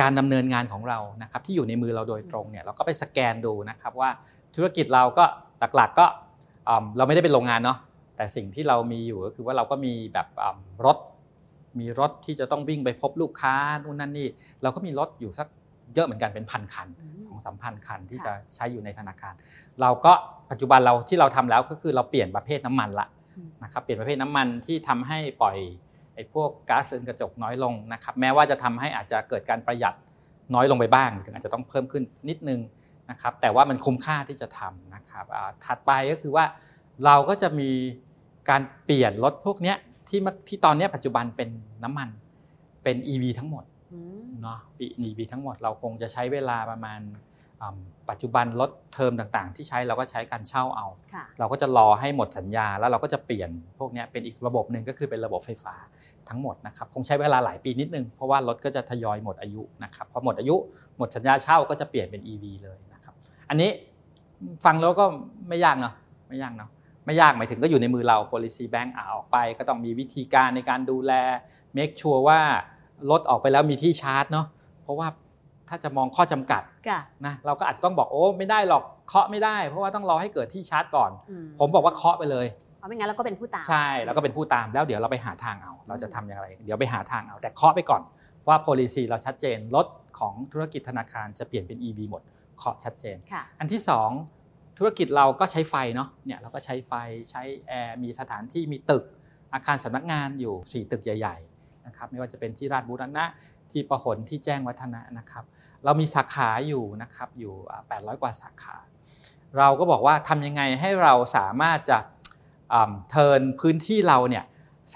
[0.00, 4.10] การดำเนินงานของเรานะครับ ที่อยู่ในมือเราโดยตรงเนี่ยเราก็ไปสแกนดูนะครับว่า
[4.56, 5.24] ธุรกิจเราก็
[5.76, 6.06] หลักๆก็
[6.96, 7.78] เราไม่ได้เป็นโรงงานเนาะ
[8.16, 10.26] แต่สิ่งที่เรามีอยู่ก็คือว่าเราก็มีแบบ
[10.84, 10.98] รถ
[11.80, 14.28] มีรถที่จะต้องวิ่งไปพบลูกค้านู่นนั่นนี่
[14.62, 15.48] เราก็มีรถอยู่สัก
[15.94, 16.88] เยอะเหมือนกันเป็นพันคัน
[17.26, 19.34] สองสามพันคันที่จะใช้อยู่ในธนาคาร
[19.80, 20.12] เราก็
[20.50, 23.06] ปัจจุบันเราที่เราทำแล้วก็คือเราเปลี่ยนประเภทน้ำมันละ
[23.64, 25.56] นะครับเปลี่ยนประเภทน้ำมันที่ทำให้ปล่อย
[26.14, 29.94] ไอ้พวกก๊าซเรือนกระจกน้อยลงนะครับแม้ว่าจะทำให้อาจจะเกิดการประหยัด
[30.54, 32.60] น้อยลงไปบ้าง ถึงอาจจะต้องเพิ่มขึ้นนิดนึง
[33.10, 35.24] นะครับแต่ว่ามันคุ้มค่าที่จะทำนะครับ
[35.64, 36.44] ถัดไปก็คือว่า
[37.04, 37.70] เราก็จะมี
[38.50, 39.74] การเปลี่ยนรถพวกนี้
[40.08, 41.48] ที่ที่ตอนนี้ปัจจุบันเป็น
[41.84, 42.08] น้ำมัน
[42.84, 43.64] เป็น EV ทั้งหมด
[44.42, 47.00] เนาะปี EV ทั้งหมดเราคงจะใช้เวลาประมาณ
[48.10, 50.86] ปัจจุบันรถเทอมต่างๆ ที่ใช้เราก็ใช้การเช่าเอา
[51.38, 55.74] เราก็จะรอให้หมดสัญญา แล้วเราก็จะเปลี่ยนพวกนี้เป็นอีกระบบหนึ่งก็คือเป็นระบบไฟฟ้า
[56.28, 60.56] ทั้งหมดนะครับคงใช้เวลาหลายปีนิดนึงเพราะว่ารถก็จะทยอยหมดอายุนะครับพอหมดอายุ
[60.98, 63.14] หมดสัญญาเช่าก็จะเปลี่ยนเป็น EV เลยนะครับ
[63.48, 63.70] อันนี้
[64.64, 65.04] ฟังแล้วก็
[65.48, 65.94] ไม่ยากเนาะ
[66.28, 66.70] ไม่ยากเนาะ
[67.06, 71.12] ไม่ยากหมายถึงก็อยู่ในมือเรา policy bank อาออกไป ก็ต้องมีวิธีการในการดูแล
[71.76, 72.40] make sure ว่า
[73.10, 74.46] รถออกไปแล้วมีที่ชาร์จเนาะ
[74.82, 75.08] เพราะว่า
[75.68, 76.62] ถ้าจะมองข้อจำกัด
[77.26, 81.10] นะเราก็อาจจะต้องบอกโอ้ไม่ได้หรอกเคาะไม่ได้ เพราะว่าต้องรอให้เกิดที่ชาร์จก่อน
[81.60, 82.46] ผมบอกว่าเคาะไปเลย
[82.78, 88.02] เพราะไม่งั้นเราก็เป็นผู้ตามใช่แล้วก็เป็นผู้ตามแล้วเดี๋ยวเราไปหาทางเอา เราจะทำอย่างไร เดี๋ยวไปหาทางเอา แต่เคาะไปก่อน
[88.48, 89.86] ว่า policy เราชัดเจนรถ
[90.18, 92.22] ของธุรกิจธนาคารจะเปลี่ยนเป็น EV หมด
[92.58, 93.16] เคาะชัดเจน
[93.60, 93.82] อันที่
[94.14, 94.41] 2
[94.82, 96.92] ธุรกิจเราก็ใช้ไฟเนาะเนี่ยเราก็ใช้ไฟ
[97.30, 99.04] ใช้แอร์มีสถานที่มีตึก
[99.54, 103.24] อาคารสำนักงานอยู่ 4 ตึกใหญ่ๆนะครับไม่ว่าจะเป็นที่ราชบุรณะ
[103.70, 105.44] ที่ประหลที่แจ้งวัฒนะนะครับ
[105.84, 107.54] เรามีสาขาอยู่นะครับอยู่
[107.88, 108.76] 800 กว่าสาขา
[109.58, 111.98] เราก็บอกว่าทำยังไงให้เราสามารถจะ
[113.10, 114.44] เทินพื้นที่เราเนี่ย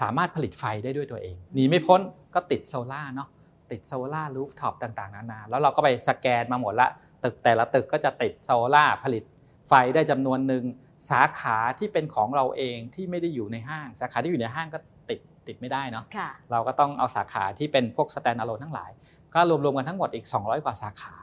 [0.01, 2.01] สามารถผลิตไฟได้ด้วยตัวเองหนีไม่พ้น
[2.33, 3.29] ก็ติดโซล่าเนาะ
[3.71, 6.89] ติด solar rooftop ต่างๆนานาแล้วเราก็ไปสแกนมาหมดละ
[7.23, 9.23] ตึกแต่ละตึกก็จะติดโซล่าผลิต
[9.67, 10.63] ไฟได้จำนวนหนึ่ง
[11.09, 16.05] สาขาที่เป็นของเราเองที่ไม่ได้อยู่ในห้าง สาขาที่อยู่ในห้างก็ติดติดไม่ได้เนาะ
[16.51, 18.91] เราก็ต้องเอาสาขาที่เป็นพวก stand alone ทั้งหลาย
[19.33, 21.13] ก็รวมๆกันทั้งหมดอีก 200 กว่าสาขา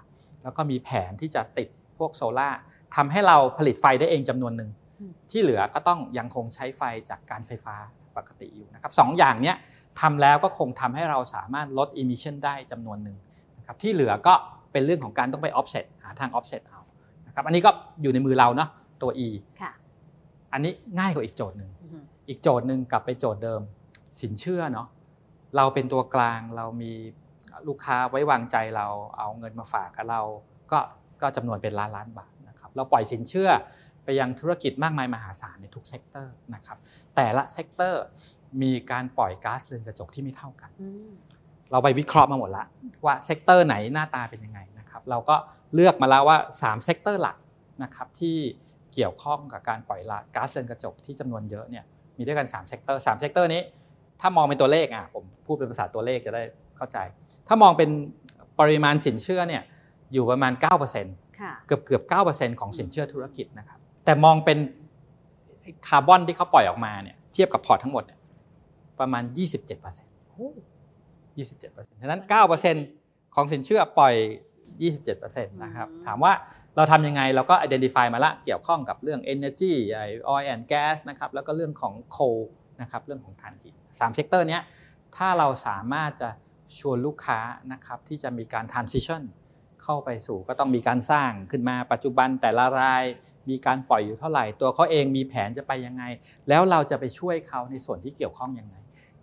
[0.43, 2.51] แล้วก็มีแผนที่จะติดพวกโซล่า
[2.97, 4.71] ทำให้เราผลิตไฟได้เองจำนวนหนึ่ง
[5.31, 7.75] ที่เหลือก็ต้องยังคงใช้ไฟจากการไฟฟ้า
[8.17, 9.55] ปกติอยู่นะครับสองอย่างนี้
[10.01, 13.17] ทำแล้วก็คงทำให้เราสามารถลด emission ได้จำนวนหนึ่ง
[13.59, 14.35] นะครับที่เหลือก็
[14.73, 16.81] เป็นเรื่องของการต้องไป offset หาทาง offset เอา
[17.35, 17.71] ครับอันนี้ก็
[18.03, 18.69] อยู่ในมือเราเนาะ
[19.03, 19.29] ตัว E
[20.53, 21.71] อันนี้ง่ายกว่าอีกโจทย์หนึ่ง
[22.29, 23.61] อีกโจทย์หนึ่งกลับไปโจทย์เดิม
[24.21, 24.89] สินเชื่อเนาะ
[25.57, 26.93] เราเป็นตัวกลางเรามี
[27.69, 28.87] ลูกค้าไว้วางใจเรา
[29.19, 30.21] เอาเงินมาฝากกับเรา
[30.73, 30.79] ก็
[31.23, 33.51] ก็จำนวนเป็นล้านล้านบาทนะครับเราปล่อยสินเชื่อ
[34.05, 36.79] ไปยังธุรกิจมากมายมหาศาลในทุก sector นะครับ
[37.17, 38.05] แต่ละ sector
[38.63, 40.71] มีการปล่อยก๊าซเรือนกระจกที่ไม่เท่ากัน
[41.71, 42.65] เราไปวิเคราะห์มาหมดละ
[43.05, 45.37] ว่า sector ไหนหน้าตาเป็นยังไงนะครับเราก็
[45.75, 47.37] เลือกมาแล้วว่า3 sector หลัก
[47.83, 48.37] นะครับที่
[48.95, 51.85] เกี่ยวข้องกับการปล่อยละก๊าซเรือนกระจกที่จำนวนเยอะเนี่ย
[52.17, 53.63] มีด้วยกัน3 sector 3 sector นี้
[54.21, 56.43] ถ้ามองเป็นตัวเลขอะผมพูดเป็นภาษาตัวเลขจะได้
[56.77, 56.99] เข้าใจ
[57.49, 57.91] ถ้ามองเป็น
[58.61, 59.63] ปริมาณสินเชื่อเนี่ย
[60.13, 60.53] อยู่ประมาณ
[61.11, 64.59] 9%เกือบเกือบ9%ของสินเชื่อธุรกิจนะครับแต่มองเป็น
[65.89, 68.21] คาร์บอนที่เขาปล่อยออกมาเนี่ยเทียบกับพอร์ตทั้งหมดเนี่ย
[69.01, 69.23] ประมาณ
[69.77, 70.49] 27%โอ้
[71.43, 72.21] 27%ฉะนั้น
[72.79, 74.15] 9%ของสินเชื่อปล่อย
[74.83, 76.33] 27%นะครับถามว่า
[76.77, 79.75] เราทำยังไงเราก็ identify มาละเกี่ยวข้องกับเรื่อง energy
[80.33, 82.41] oil and gas นะครับแล้วก็เรื่องของ coal
[82.81, 84.59] นะครับเรื่องของถ่านหินสาม sector นี้
[85.17, 86.29] ถ้าเราสามารถจะ
[86.79, 87.39] ชวนลูกค้า
[87.73, 89.23] นะครับที่จะมีการ transition
[89.83, 93.05] เข้าไปสู่ก็ต้องมีการสร้างขึ้นมาปัจจุบันแต่ละราย
[93.51, 96.05] มีการปล่อยอยู่เท่าไหร่ ตัวเขาเองมีแผนจะไปยังไง
[96.49, 98.77] แล้วเราจะไปช่วยเขาในส่วนที่เกี่ยวข้องยังไง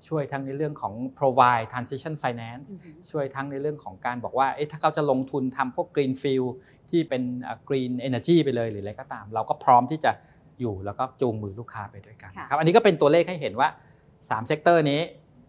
[0.08, 2.68] ช่วยทั้งในเรื่องของ provide transition finance
[3.12, 6.50] ช่วยทั้งในเรื่องของการบอกว่าเอ๊ะถ้าเขาจะลงทุนทำพวก green field
[6.90, 7.24] ที่เป็น
[7.70, 10.12] green energy ไปเลยหรืออะไรก็ตาม เราก็พร้อมที่จะ
[10.60, 13.70] อยู่แล้วก็จูงมือลูกค้าไปด้วยกันครับอันนี้ก็เป็นตัวเลขให้เห็นว่า
[14.10, 15.02] 3 sector นี้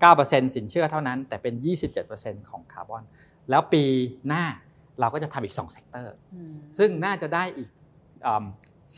[0.02, 1.54] 9%สินเชื่อเท่านั้น แต่เป็น
[2.02, 3.02] 27%ของคาร์บอน
[3.50, 3.84] แล้วปี
[4.28, 4.44] หน้า
[5.00, 6.14] เราก็จะทำอีก2 sector
[6.78, 7.68] ซึ่งน่าจะได้อีก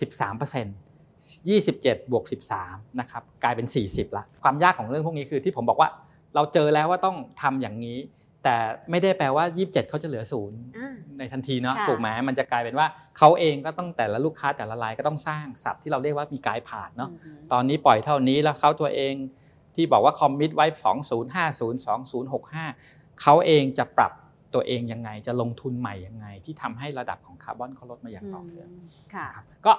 [0.01, 0.84] 13%
[1.33, 2.25] 27บวก
[2.61, 5.89] 13นะครับกลายเป็น 40ละความยากของเรื่องพวกนี้คือที่ผมบอกว่า
[6.35, 7.99] เราเจอแล้วว่าต้องทำอย่างนี้
[8.45, 8.57] แต่
[8.91, 10.59] ไม่ได้แปลว่า 27เขาจะเหลือศูนย์
[11.19, 12.87] ในทันทีเนาะถูกไหมมันจะกลายเป็นว่า
[13.19, 17.11] เขาเองก็ต้องแต่ละลูกค้าแต่ละรายก็ต้องสร้างสิ่งที่เราเรียกว่ามี glide path เนาะ
[17.53, 19.15] ตอนนี้ปล่อยเท่านี้แล้วเขาตัวเอง
[19.75, 20.67] ที่บอกว่า commit ไว้
[21.83, 21.87] 2050
[22.33, 24.13] 2065 เขาเองจะปรับ
[24.55, 28.69] ตัวเองยังไงจะลงทุนใหม่ยังไง ที่ทำให้ระดับของคาร์บอนเขาลดมาอย่างต่อเนื่อง
[29.67, 29.73] ก็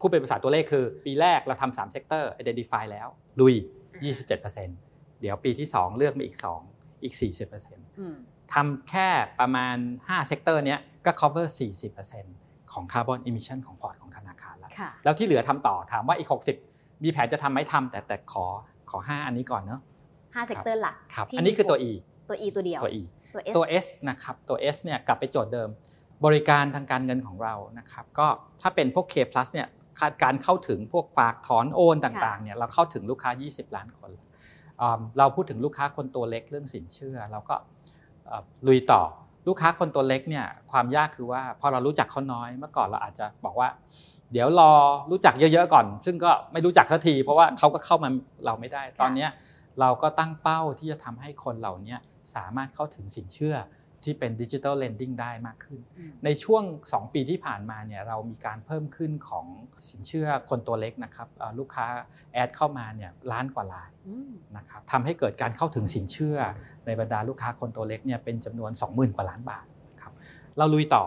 [0.00, 3.08] พูดเป็นภาษาตัวเลขคือ ปีแรกเราทำสาม sector identify แล้ว
[3.40, 3.54] ลุย
[4.18, 6.38] 27%เดี๋ยวปีที่ 2 เลือกมาอีก
[6.70, 7.14] 2 อีก
[7.82, 9.08] 40%ทำแค่
[9.40, 11.46] ประมาณ 5 sector นี้ก็ cover
[12.10, 14.70] 40%ของ carbon emission ของ port ของธนาคารแล้ว
[15.04, 16.28] แล้วที่เหลือทำต่อถามว่าอีก
[16.64, 18.44] 60 มีแผนจะทำไหมทำแต่แต่ขอ
[18.90, 19.80] ขอ 5 อันนี้ก่อนเนาะ
[20.16, 21.92] 5 sector หลักครับอันนี้คือตัว E
[22.28, 23.02] ตัว E ตัวเดียวตัว E
[23.56, 25.68] ตัว S นะครับตัว S เนี่ยกลับไปโจทย์เดิม
[26.24, 28.26] บริการทางการเงินของเรานะครับก็
[28.62, 29.68] ถ้าเป็นพวก K plus เนี่ย
[30.22, 34.10] การเข้าถึงพวกฝากถอนโอนต่างๆเนี่ยเราเข้าถึงลูกค้า 20 ล้านคน
[35.18, 37.54] เราพูดถึงลูกค้าคนตัวเล็กเรื่องสินเชื่อ เราก็
[38.66, 39.02] ลุยต่อ
[39.48, 43.68] ลูกค้าคนตัวเล็กเนี่ยความยากคือว่าพอเรารู้จักเขาน้อยเมื่อก่อนเราอาจจะบอกว่า
[44.32, 44.72] เดี๋ยวรอ
[45.10, 48.08] รู้จักเยอะๆก่อน ซึ่งก็ไม่รู้จักสักที เพราะว่าเขาก็เข้ามา
[48.46, 49.26] เราไม่ได้ ตอนนี้
[49.80, 51.96] เราก็ตั้งเป้าที่จะทำให้คนเหล่านี้
[52.34, 53.56] สามารถเข้าถึงสินเชื่อ
[54.04, 55.80] ที่เป็นดิจิทัลเลนดิ้งได้มากขึ้น
[56.24, 59.46] ในช่วง 2 ปีที่ผ่านมาเนี่ยเรามีการเพิ่มขึ้นของ
[59.90, 61.86] สินเชื่อคนตัวเล็กนะครับลูกค้า
[62.32, 63.90] แอดเข้ามาเนี่ยล้านกว่าลาย
[64.56, 66.36] นะครับทำให้เกิดการเข้าถึงสินเชื่อ
[66.86, 69.66] ในบรรดาลูกค้าคนตัวเล็กเนี่ยเป็นจำนวน 20,000 กว่าล้านบาท
[70.02, 70.12] ครับ
[70.58, 71.04] เราลุยต่อ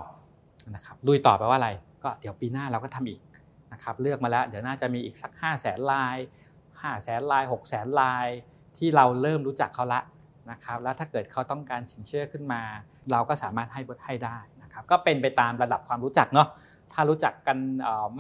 [0.76, 1.70] นะครับลุยต่อแปลว่าอะไร
[2.04, 3.22] ก็เดี๋ยวปีหน้าเราก็ทำอีก
[3.74, 6.18] นะครับเลือกมาแล้วเดี๋ยวน่าจะมีอีกสัก 5 0 0แสนลาย
[6.60, 8.28] 5 0 0แสนลาย6 0แสนลาย
[8.78, 10.02] ที่เราเริ่มรู้จักเขาละ
[10.52, 12.62] นะครับแล้วถ้าเกิดเขาต้องการสินเชื่อขึ้นมา
[13.12, 16.48] เราก็สามารถให้บดให้ได้นะครับก็เป็นไปตามระดับความรู้จักเนาะ
[16.94, 17.58] ถ้ารู้จักกัน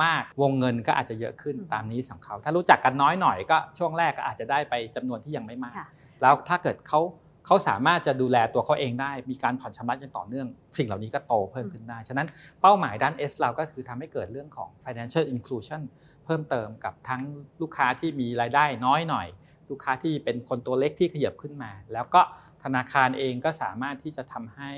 [0.04, 5.76] มากวงเงินก็อาจจะเยอะขึ้นตามนี้ของเขาถ้ารู้จักกันน้อยหน่อยก็ช่วงแรกก็อาจจะได้ไปจำนวนที่ยังไม่มาก
[6.22, 7.02] แล้วถ้าเกิดเขา
[7.46, 12.28] เขาสามารถจะดูแลตัวเขาเองได้ มีการผ่อนชำระอย่างต่อเนื่อง สิ่งเหล่านี้ก็โตเพิ่มขึ้นได้ ฉะนั้น
[12.62, 15.82] เป้าหมายด้าน S เราก็คือทำให้เกิดเรื่องของ financial inclusion
[16.26, 17.22] เพิ่มเติมกับทั้ง
[17.62, 19.28] ลูกค้าที่มีรายได้น้อยหน่อย
[19.72, 22.22] ลูกค้าที่เป็นคนตัวเล็กที่ขยับขึ้นมา แล้วก็
[22.64, 24.72] ธนาคารเองก็สามารถที่จะทำให้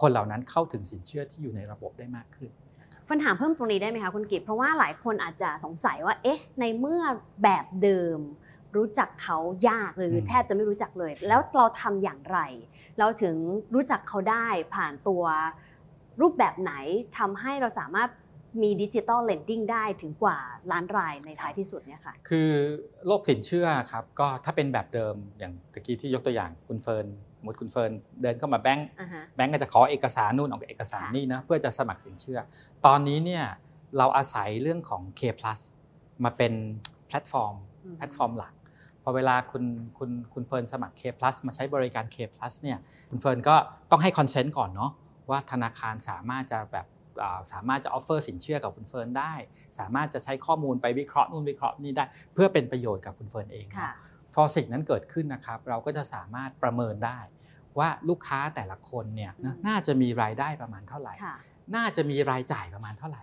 [0.00, 2.50] คนเหล่านั้นเข้าถึงสินเชื่อที่อยู่ในระบบได้มากขึ้น
[3.08, 7.02] เฟิร์นถามเพิ่มตรงนี้ได้ไหมคะคุณกิตเพราะว่าหลายคนอาจจะสงสัยว่า เอ๊ะ ในเมื่อ
[7.42, 8.18] แบบเดิม
[8.76, 12.38] รู้จักเขายากหรือแทบจะไม่รู้จักเลย แล้วเราทำอย่างไร
[12.98, 13.36] เราถึง
[13.74, 15.24] รู้จักเขาได้ผ่านตัว
[16.20, 16.72] รูปแบบไหน
[17.18, 18.08] ทำให้เราสามารถ
[18.60, 20.38] มี digital lending ได้ถึงกว่า
[20.72, 22.50] ล้านรายในท้ายที่สุดเนี่ยค่ะคือ
[23.06, 27.06] โลกสินเชื่อครับก็ถ้าเป็นแบบเดิมอย่างตะกี้ที่ยกตัวอย่างคุณเฟิร์น
[27.38, 27.90] สมมติคุณเฟิร์น
[28.22, 28.88] เดินเข้ามาแบงก์
[29.36, 32.38] แบงก์ก็จะขอเอกสารนู่นขอเอกสารนี่นะเพื่อจะสมัครสินเชื่อ
[32.86, 33.44] ตอนนี้เนี่ย
[33.98, 35.60] เราอาศัยเรื่องของ K plus
[36.24, 36.52] มาเป็น
[37.06, 37.54] แพลตฟอร์ม
[37.96, 38.54] แพลตฟอร์มหลัก
[39.02, 39.64] พอเวลาคุณ
[39.98, 42.78] คุณคุณเฟิร์นสมัคร K plus มาใช้บริการ K plus เนี่ย
[43.10, 43.56] คุณเฟิร์นก็
[43.90, 44.92] ต้องให้ consent ก่อนเนาะ
[45.30, 46.86] ว่าธนาคารสามารถจะแบบ
[47.52, 49.32] สามารถจะ offer สินเชื่อกับคุณเฟิร์นได้
[49.78, 53.66] สามารถจะใช้ข้อมูลไปวิเคราะห์นู่นวิเคราะห์นี่ได้ เพื่อเป็นประโยชน์กับคุณเฟิร์นเอง
[54.34, 57.18] พอสิ่งนั้นเกิดขึ้นนะครับ เราก็จะสามารถประเมินได้
[57.78, 59.32] ว่าลูกค้าแต่ละคนเนี่ย
[59.66, 61.14] น่าจะมีรายได้ประมาณเท่าไหร่
[61.76, 63.22] น่าจะมีรายจ่ายประมาณเท่าไหร่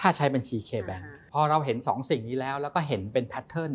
[0.00, 1.00] ถ้าใช้บัญชี KBank
[1.32, 3.72] พอเราเห็น 2 สิ่งนี้แล้ว แล้วก็เห็นเป็น pattern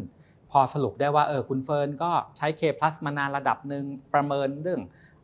[0.51, 4.81] พอสรุปได้ว่าเออคุณเฟิร์นก็ใช้ K plus มานานระดับหนึ่งประเมินเรื่อง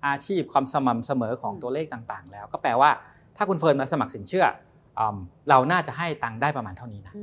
[0.08, 2.92] อาชีพความสม่ำเสมอของตัวเลขต่างๆ แล้วก็แปลว่า
[3.38, 4.46] ถ้าคุณเฟิร์นมาสมัครสินเชื่อ
[5.50, 7.14] เราน่าจะให้ตังค์ได้ประมาณเท่านี้นะ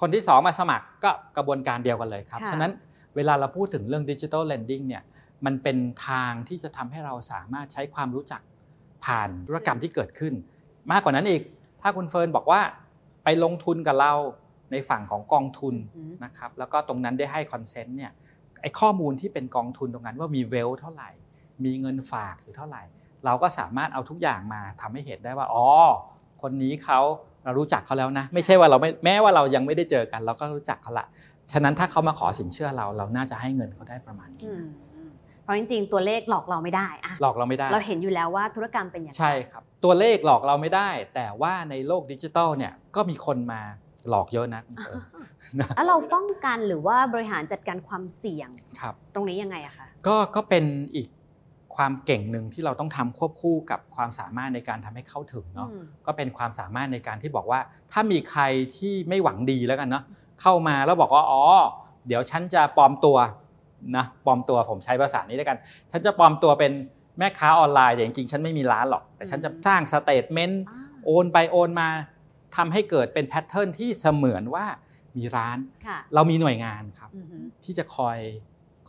[0.00, 2.72] คนที่สองมาสมัครก็กระบวนการเดียวกันเลยครับ ฉะนั้น
[3.16, 5.02] เวลาเราพูดถึงเรื่อง digital lending เนี่ย
[5.44, 8.40] มันเป็นทางที่จะทำให้เราสามารถใช้ความรู้จัก
[9.04, 10.34] ผ่านธุรกรรมที่เกิดขึ้น
[10.90, 11.42] มากกว่านั้นอีก
[11.82, 12.60] ถ้าคุณเฟิร์นบอกว่า
[13.24, 14.12] ไปลงทุนกับเรา
[14.72, 15.74] ในฝั่งของกองทุน
[16.24, 18.12] นะครับแล้วก็ตรงนั้นได้ให้ consent เนี่ย
[18.60, 21.10] ไอ้ข้อมูลที่เป็นกองทุนตรงนั้นว่ามี wealth เท่าไหร่
[21.64, 22.82] มีเงินฝากอยู่เท่าไหร่
[23.24, 25.66] เราก็สามารถเอาทุกอย่างมาทำให้เห็นได้ว่าอ๋อ
[26.42, 27.00] คนนี้เขา
[27.44, 31.06] เรารู้จักเขาแล้วนะ ไม่ใช่ว่าเราไม่แม้ว่าเรายังไม่ได้เจอกัน เราก็รู้จักเขาละ
[31.52, 34.44] ฉะนั้นถ้าเขามาขอสินเชื่อเรา เราน่าจะให้เงินเขาได้ประมาณนี้
[35.42, 43.60] เพราะจริงๆตัวเลขหลอกเราไม่ได้อะหลอกเราไม่ได้ เราเห็นอยู่แล้วว่าธุรกรรมเป็นอย่างไรใช่ครับ ตัวเลขหลอกเราไม่ได้ แต่ว่าในโลกดิจิทัลเนี่ยก็มีคนมา
[44.08, 45.02] หลอกเยอะนะคุณเฟิร์น
[45.60, 48.50] นะแล้วเราป้องกันหรือว่าบริหารจัดการความเสี่ยง
[48.80, 51.08] ครับ ตรงนี้ยังไงอะคะก็ก็เป็นอีก
[51.78, 57.60] ความเก่งหนึ่งที่เราต้องทำควบคู่กับความสามารถในการทำให้เข้าถึงเนาะอืมก็เป็นความสามารถในการที่บอกว่า
[57.92, 58.42] ถ้ามีใคร
[58.76, 60.04] ที่ไม่หวังดีแล้วกันเนาะ
[60.40, 61.42] เข้ามาแล้วบอกว่าอ๋อ
[62.06, 63.16] เดี๋ยวฉันจะปลอมตัว
[63.96, 65.58] นะปลอมตัวผมใช้ภาษานี้แล้วกัน
[65.90, 66.72] ฉันจะปลอมตัวเป็น
[67.18, 71.88] แม่ค้าออนไลน์แต่จริงๆฉันไม่มีร้านหรอก แต่ฉันจะสร้าง statement อ่าโอนไปโอนมา
[72.56, 74.66] ทำให้เกิดเป็น pattern ที่เสมือนว่า
[75.16, 78.18] มีร้านค่ะเรามีหน่วยงานครับอือหือที่จะคอย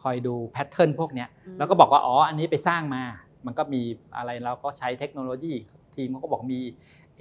[0.02, 3.04] คอยดู pattern พวกเนี้ยอืมแล้วก็บอกว่าอ๋ออันนี้ไปสร้างมา
[3.46, 3.82] มันก็มี
[4.18, 5.54] อะไรเราก็ใช้เทคโนโลยี
[5.96, 6.62] ทีมเขาก็บอกมี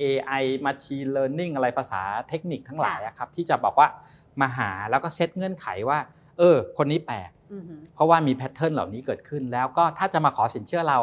[0.01, 3.89] AI Machine Learning อะไรภาษาเทคนิคทั้งหลายอะครับที่จะบอกว่า
[4.41, 5.99] มาหาแล้วก็เซตเงื่อนไขว่า
[6.39, 10.99] เออ คนนี้แปลกอือหือเพราะว่ามี pattern เหล่านี้เกิดขึ้น แล้วก็ถ้าจะมาขอสินเชื่อเรา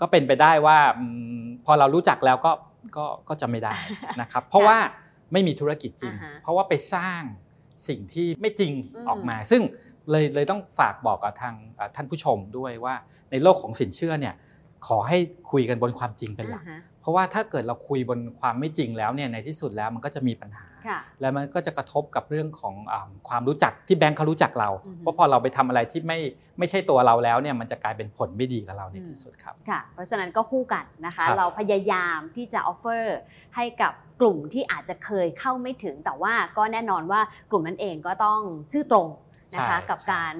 [0.00, 1.00] ก็เป็นไปได้ว่าอ
[1.40, 2.52] มพอเรารู้จักแล้วก็
[2.96, 3.74] ก็ก็จะไม่ได้
[4.20, 4.78] นะครับ เพราะว่า
[5.32, 7.22] ไม่มีธุรกิจจริงอ่าฮะเพราะว่าไปสร้าง
[7.88, 9.62] สิ่งที่ไม่จริงอืมออกมา ซึ่ง
[10.10, 12.94] เลยเลยต้องฝากบอกกับทางเอ่อท่านผู้ชมด้วยว่า
[13.30, 14.34] ในโลกของสินเชื่อเนี่ย
[14.86, 15.18] ขอให้
[15.50, 26.18] คุยกันบนความจริงเป็นหลักอ่าฮะเพราะว่าถ้าเกิดเราคุยบนความไม่จริงแล้วเนี่ยในที่สุดแล้วมันก็จะมีปัญหาค่ะแล้วมันก็จะกระทบกับเรื่องของอาความรู้จักที่แบงค์เขารู้จักเราอือฮึเพราะพอเราไปทำอะไรที่ไม่
[26.58, 33.18] ไม่ใช่ตัวเราแล้วเนี่ยมันจะกลายเป็นผลไม่ดีกับเราในอืมที่สุดครับค่ะเพราะฉะนั้นก็คู่กันนะคะครับเราพยายามที่จะ offer
[33.56, 38.40] ให้กับกลุ่มที่อาจจะเคยเข้าไม่ถึง แต่ว่าก็แน่นอนว่ากลุ่มนั้นเองก็ต้อง
[38.72, 39.08] ชื่อตรง
[39.54, 40.34] นะคะใช่กับใช่การ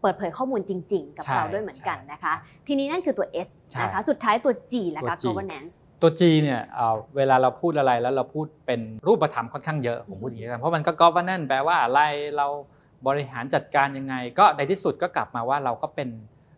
[0.00, 2.34] เปิดเผยข้อมูลจริง ๆ กับใช่เราด้วยเหมือนกันใช่นะคะ
[2.66, 12.00] ทีนี้นั่นคือตัว S ใช่นะคะสุดท้ายตัว G แล้วก็ตัว G governance ตัว G เนี่ยเอ่อเวลาเราพูดอะไรแล้วเราพูดเป็นรูปธรรมค่อนข้างเยอะผมพูดอย่างนี้กันเพราะมันก็ governance แปลว่าอะไร
[12.36, 12.46] เรา
[13.06, 16.08] บริหารจัดการยังไง ก็ในที่สุดก็กลับมาว่าเราก็เป็น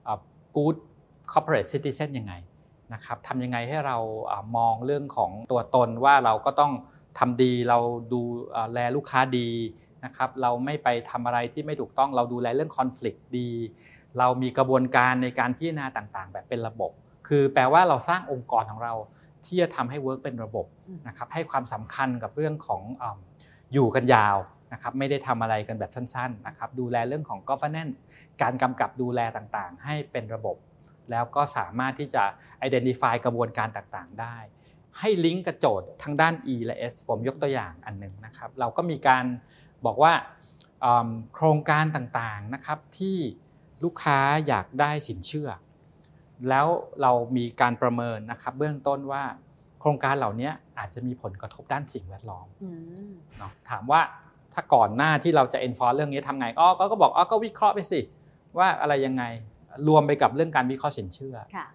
[0.04, 0.18] เอ่อ
[0.56, 0.76] good
[1.32, 2.34] corporate citizen ยังไง
[2.94, 6.72] นะครับทำยังไงให้เราเอ่อมองเรื่องของตัวตนว่าเราก็ต้อง
[7.18, 7.78] ทำดีเรา
[8.12, 9.48] ดูเอ่อแลลูกค้าดี
[10.04, 13.50] นะครับเราไม่ไปทำอะไรที่ไม่ถูกต้องเราดูแลเรื่อง conflict ดี
[14.18, 16.90] เรามีกระบวนการในการพิจารณาต่างๆ แบบเป็นระบบ
[17.28, 18.94] คือแปลว่าเราสร้างองค์กรของเรา
[19.44, 23.18] ที่จะทำให้ work เป็นระบบอืมนะครับให้ความสำคัญกับเรื่องของอม
[23.72, 24.36] อยู่กันยาว
[24.72, 27.96] นะครับไม่ได้ทำอะไรกันแบบสั้นๆนะครับดูแลเรื่องของ governance
[28.42, 30.56] การกำกับดูแลต่างๆ ให้เป็นระบบ
[31.10, 32.24] แล้วก็สามารถที่จะ
[32.66, 34.36] identify กระบวนการต่างๆ ได้
[34.98, 39.24] ให้ลิงก์กับโจทย์ทางด้าน E และ S ผมยกตัวอย่างอันหนึ่งนะครับเราก็มีการ
[39.86, 40.12] บอกว่า
[40.84, 43.16] อืมโครงการต่างๆนะครับที่
[43.84, 44.18] ลูกค้า
[44.48, 45.48] อยากได้สินเชื่อ
[46.48, 46.66] แล้ว
[47.02, 49.22] เรามีการประเมินนะครับเบื้องต้นว่า
[49.80, 52.70] โครงการเหล่านี้อาจจะมีผลกระทบด้านสิ่งแวดล้อมอื
[53.08, 54.00] มเนาะถามว่า
[54.54, 58.00] ถ้าก่อนหน้าที่เราจะ enforce เรื่องนี้ทำไงอ๋อก็ก็บอกอ๋อก็วิเคราะห์ไปสิ
[58.58, 59.22] ว่าอะไรยังไง
[59.88, 61.66] รวมไปกับเรื่องการวิเคราะห์สินเชื่อค่ะ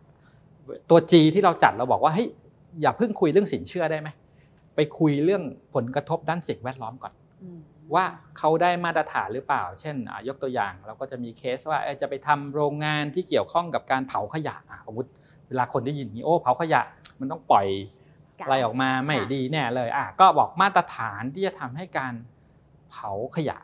[0.90, 2.30] ตัว G ที่เราจัดเราบอกว่าเฮ้ย
[2.82, 4.10] อย่าเพิ่งคุยเรื่องสินเชื่อได้ไหม
[4.76, 5.44] ไปคุยเรื่อง
[5.74, 7.60] ผลกระทบด้านสิ่งแวดล้อมก่อนอืม
[7.96, 8.06] ว่า
[8.38, 15.10] เขาได้มาตรฐานหรือเปล่า เช่นอะยกตัวอย่างเราก็จะมีเคสว่าเอ้ยจะไปทำโรงงานที่เกี่ยวข้องกับการเผาขยะอะสมมติ
[15.48, 16.82] เวลาคนได้ยินนี้โอ้เผาขยะ
[17.20, 17.68] มันต้องปล่อย
[18.40, 22.14] ก๊สอะไรออกมาไม่ค่ะดีแน่เลยอะก็บอกมาตรฐานที่จะทำให้การ
[22.92, 23.58] เผาขยะ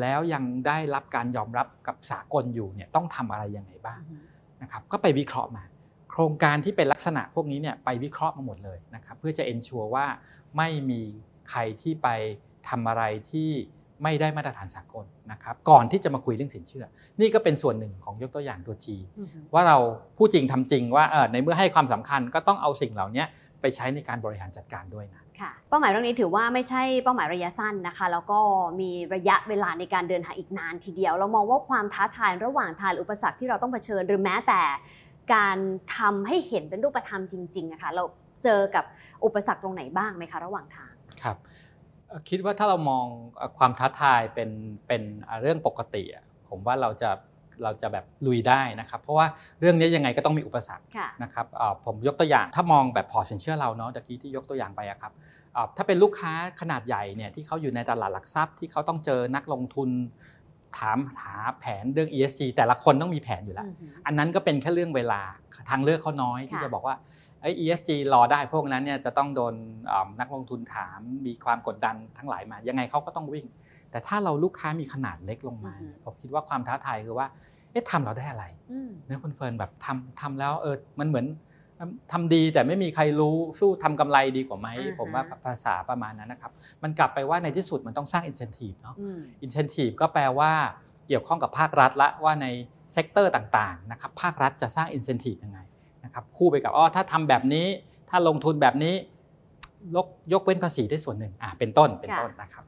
[0.00, 4.22] แล้วยังได้รับการยอมรับกับสากลอยู่เนี่ยต้องทำอะไรยังไงบ้างอืม
[4.62, 5.64] นะครับก็ไปวิเคราะห์มา
[6.10, 10.06] โครงการที่เป็นลักษณะพวกนี้เนี่ยไปวิเคราะห์มาหมดเลยนะครับเพื่อจะ ensure ว่า
[10.56, 11.02] ไม่มี
[11.50, 12.08] ใครที่ไป
[12.68, 13.50] ทำอะไรที่
[14.02, 16.84] ไม่ได้มาตรฐานสากลนะครับ ก่อนที่จะมาคุยเรื่องสินเชื่อ
[17.20, 18.86] นี่ก็เป็นส่วนหนึ่งของยกตัวอย่างตัว G
[19.18, 19.76] อืมว่าเรา
[20.16, 23.24] พูดจริงทำจริงว่าเออในเมื่อให้ความสำคัญก็ต้องเอาสิ่งเหล่านี้
[23.60, 28.38] ไปใช้ในการบริหารจัดการด้วยนะค่ะเป้าหมายเรื่องนี้ถือว่าไม่ใช่เป้าหมายระยะสั้นนะคะ แล้วก็
[28.80, 34.62] มีระยะเวลาในการเดินทางอีกนานทีเดียว เรามองว่าความท้าทายระหว่างทางหรืออุปสรรคที่เราต้องเผชิญหรือแม้แต่
[35.34, 35.58] การ
[35.96, 38.04] ทำให้เห็นเป็นรูปธรรมจริงๆอะคะเรา
[38.44, 38.84] เจอกับ
[39.24, 41.67] อุปสรรคตรงไหนบ้างไหมคะ ระหว่างทางครับเอ่อ
[42.28, 44.50] คิดว่าถ้าเรามองเอ่อความท้าทายเป็น
[44.86, 47.10] เป็นอะเรื่องปกติอะผมว่าเราจะ
[47.62, 49.26] เราจะแบบลุยได้นะครับ เพราะว่า
[49.60, 55.12] เรื่องนี้ยังไงก็ต้องมีอุปสรรคค่ะนะครับเอ่อผมยกตัวอย่างถ้ามองแบบพอร์ตสินเชื่อเราเนาะตะกี้ที่ยกตัวอย่างไปอะครับ
[55.52, 59.90] เอ่อถ้าเป็นลูกค้าขนาดใหญ่เนี่ยที่เขาอยู่ในตลาดหลักทรัพย์ที่เขาต้องเจอนักลงทุน
[60.78, 65.20] ถามหาแผนเรื่อง ESG แต่ละคนต้องมีแผนอยู่แล้วอือหืออันนั้นก็เป็นแค่เรื่องเวลา
[65.70, 66.96] ทางเลือกเขาน้อยที่ค่ะจะบอกว่า
[67.42, 69.54] ไอ้ ESG รอได้พวกนั้นเนี่ยจะต้องโดน
[69.90, 73.46] อ่านักลงทุนถามมีความกดดันทั้งหลายมา ยังไงเขาก็ต้องวิ่ง
[73.90, 75.74] แต่ถ้าเราลูกค้ามีขนาดเล็กลงมา
[76.04, 77.26] ผมคิดว่าความท้าทายคือว่า
[77.72, 81.26] เอ๊ะทำเราได้อะไรอืมเนาะคุณเฟิร์นแบบทำทำแล้วเออมันเหมือน
[82.12, 90.52] ทำดีแต่ไม่มีใครรู้สู้ทำกำไรดีกว่าไหมอ่าฮะผมว่าภาษาประมาณนั้นนะครับ มันกลับไปว่าในที่สุดมันต้องสร้าง incentive เนาะอืม incentive ก็แปลว่า
[91.08, 92.46] เกี่ยวข้องกับภาครัฐละว่าใน
[92.92, 95.58] sector ต่างๆนะครับภาครัฐจะสร้าง incentive ยังไง
[96.18, 97.66] นะครับคู่ไปกับอ๋อถ้าทำแบบนี้
[98.10, 98.94] ถ้าลงทุนแบบนี้
[99.96, 102.64] ยกยกเว้นภาษีได้ส่วนหนึ่งอ่าเป็นต้นเป็นต้นนะครับ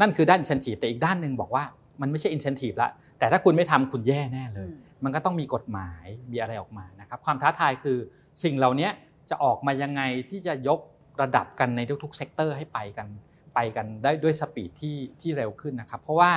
[0.00, 1.64] นั่นคือด้าน incentive แต่อีกด้านหนึ่งบอกว่า
[2.00, 4.68] มันไม่ใช่ incentive ละแต่ถ้าคุณไม่ทำคุณแย่แน่เลย
[5.04, 7.98] มันก็ต้องมีกฎหมายมีอะไรออกมานะครับ ความท้าทายคือ
[8.44, 8.88] สิ่งเหล่านี้
[9.30, 10.80] จะออกมายังไงที่จะยก
[11.20, 13.08] ระดับกันในทุกๆ sector ให้ไปกัน
[13.54, 16.32] ไปกันได้ด้วย speed ที่ที่เร็วขึ้นนะครับ เพราะว่า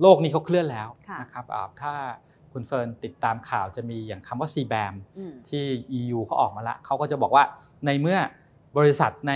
[0.00, 0.88] โลกนี้เขาเคลื่อนแล้ว
[1.22, 1.44] นะครับ
[1.80, 1.92] ถ้า
[2.52, 4.94] คุณเฟิร์นติดตามข่าวจะมีอย่างคำว่า CBAM
[5.48, 5.64] ที่
[5.98, 7.44] EU เขาออกมาละเขาก็จะบอกว่า
[7.86, 8.18] ในเมื่อ
[8.78, 9.32] บริษัทใน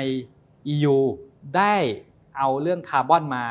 [0.73, 0.97] EU
[1.57, 1.75] ได้
[2.39, 3.45] เอาเรื่องคาร์บอนมา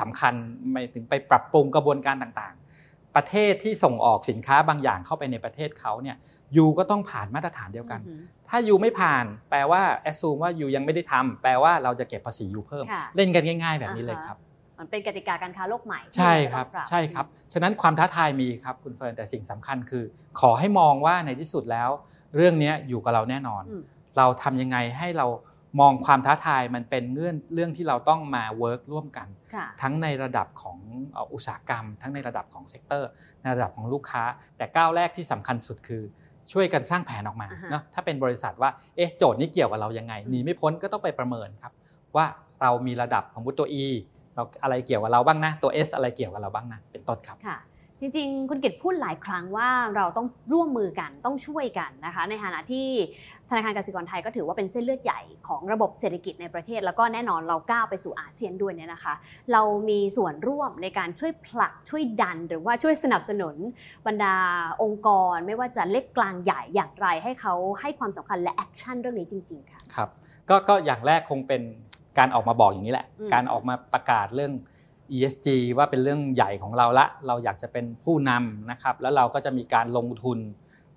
[0.00, 0.34] สำคัญ
[0.72, 6.16] ไปถึงไปปรับปรุงกระบวนการต่างๆ ประเทศที่ส่งออกสินค้าบางอย่างเข้าไปในประเทศเขาเนี่ย
[6.56, 8.00] ยูก็ต้องผ่านมาตรฐานเดียวกัน
[8.48, 12.84] ถ้ายูไม่ผ่านแปลว่าแอสซูมว่ายูยังไม่ได้ทำแปลว่าเราจะเก็บภาษียูเพิ่ม
[13.16, 14.36] เล่นกันง่าย ๆ แบบนี้เลยครับ
[14.82, 20.04] มันเป็นกติกาการค้าโลกใหม่ใช่ครับใช่ครับฉะนั้นความท้าทายมีครับคุณเฟิร์นแต่สิ่งสำคัญคือ
[20.40, 21.90] ขอให้มองว่าในที่สุดแล้ว
[22.36, 23.62] เรื่องนี้อยู่กับเราแน่นอน
[24.16, 25.26] เราทำยังไงให้เรา
[25.80, 29.28] มองความท้าทายมันเป็นเงื่อนเรื่องที่เราต้องมา work ร่วมกัน
[29.82, 30.78] ทั้งในระดับของ
[31.32, 33.10] อุตสาหกรรม ทั้งในระดับของ sector
[33.42, 34.22] ในระดับของลูกค้า
[34.56, 36.02] แต่ก้าวแรกที่สำคัญสุดคือ
[36.52, 41.72] ช่วยกันสร้างแผนออกมาเนาะถ้าเป็นบริษัทว่าเอ๊ะโจทย์นี้เกี่ยวกับเรายังไงหนีไม่พ้นก็ต้องไปประเมินครับ
[42.16, 42.26] ว่า
[42.62, 43.84] เรามีระดับของมุตตัว E
[44.34, 47.58] เราอะไรเกี่ยวกับเราบ้างนะ ตัว S อะไรเกี่ยวกับเราบ้างนะ เป็นต้นครับค่ะ
[48.04, 52.86] จริงๆ คุณกิตพูดหลายครั้งว่าเราต้องร่วมมือกันต้องช่วยกันนะคะ ในฐานะที่
[53.50, 59.14] ธนาคารกสิกรไทยก็ถือว่าเป็นเส้นเลือดใหญ่ของระบบเศรษฐกิจในประเทศ แล้วก็แน่นอนเราก้าวไปสู่อาเซียนด้วยเนี่ยนะคะ
[59.52, 63.56] เรามีส่วนร่วมในการช่วยผลักช่วยดัน หรือว่าช่วยสนับสนุน
[64.06, 64.34] บรรดา
[64.82, 70.08] องค์กร ไม่ว่าจะเล็กกลางใหญ่อย่างไรให้เขาให้ความสำคัญและ action เรื่องนี้จริง ๆ ค่ะครับ
[70.48, 71.62] ก็ก็อย่างแรกคงเป็น
[72.18, 74.52] การออกมาบอกอย่างนี้แหละ การออกมาประกาศเรื่อง
[75.16, 75.48] ESG
[75.78, 80.38] ว่าเป็นเรื่องใหญ่ของเราละ เราอยากจะเป็นผู้นำนะครับ แล้วเราก็จะมีการลงทุน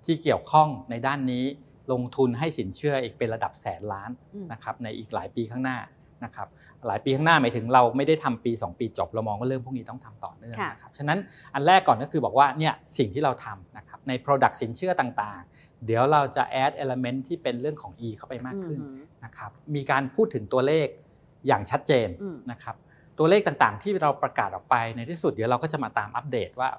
[0.06, 1.44] ที่เกี่ยวข้องในด้านนี้
[1.92, 4.10] ลงทุนให้สินเชื่ออีกเป็นระดับแสนล้าน
[4.52, 5.78] นะครับในอีกหลายปีข้างหน้า
[6.24, 6.48] นะครับ
[6.86, 11.18] หลายปีข้างหน้าหมายถึงเราไม่ได้ทำปี 2 ปีจบเรามองว่าเรื่องพวกนี้ต้องทำต่อเนื่องนะครับฉะนั้น
[11.54, 18.80] อันแรกก่อนก็คือบอกว่าเนี่ยสิ่งที่เราทำนะครับใน Product สินเชื่อต่างๆ เดี๋ยวเราจะ add element ที่เป็นเรื่องของ E เข้าไปมากขึ้น
[19.24, 20.86] นะครับมีการพูดถึงตัวเลข
[21.46, 22.08] อย่างชัดเจน
[22.50, 22.76] นะครับ
[23.18, 26.70] ตัวเลขต่างๆ ที่เราประกาศออกไปในที่สุดเดี๋ยวเราก็จะมาตามอัปเดตว่า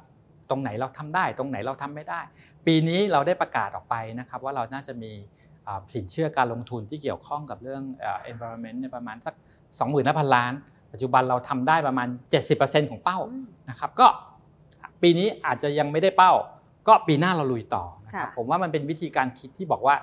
[0.50, 2.22] ตรงไหนเราทำได้ ตรงไหนเราทำไม่ได้
[2.66, 5.12] ปีนี้เราได้ประกาศออกไปนะครับว่าเราน่าจะมี
[5.94, 7.84] สินเชื่อการลงทุนที่เกี่ยวข้องกับเรื่อง
[8.32, 9.36] environment ในประมาณสัก
[9.86, 10.54] 25,000 ล้าน
[10.94, 12.08] ปัจจุบันเราทำได้ประมาณ
[12.50, 13.20] 70%ของเป้า
[13.70, 14.08] นะครับก็
[15.02, 16.34] ปีนี้อาจจะยังไม่ได้เป้า
[16.88, 19.96] ก็ปีหน้าเราลุยต่อนะครับผมว่ามันเป็นวิธีการคิดที่บอกว่า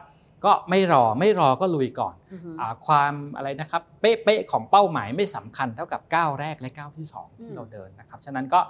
[0.45, 2.15] ก็ไม่รอไม่รอก็ลุยก่อน
[2.61, 8.61] อความอะไรนะครับเป๊ะๆของเป้าหมายไม่สำคัญเท่ากับก้าวแรกและก้าวที่2ที่เราเดินนะครับฉะนั้นก็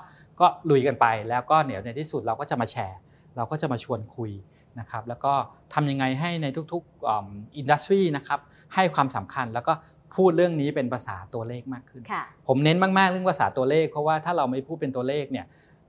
[0.41, 2.99] ก็ลุยกันไปแล้วก็เดี๋ยวในที่สุดเราก็จะมาแชร์
[3.37, 4.33] เราก็จะมาชวนคุย
[4.81, 5.33] นะครับแล้วก็
[5.75, 8.41] ทำยังไงให้ในทุกๆอินดัสทรีนะครับ
[8.75, 9.73] ให้ความสำคัญแล้วก็
[10.17, 12.03] พูดเรื่องนี้เป็นภาษาตัวเลขมากขึ้น
[12.47, 15.47] ผมเน้นมากๆเรื่องภาษาตัวเลข เพราะว่าถ้าเราไม่พูดเป็นตัวเลขเนี่ย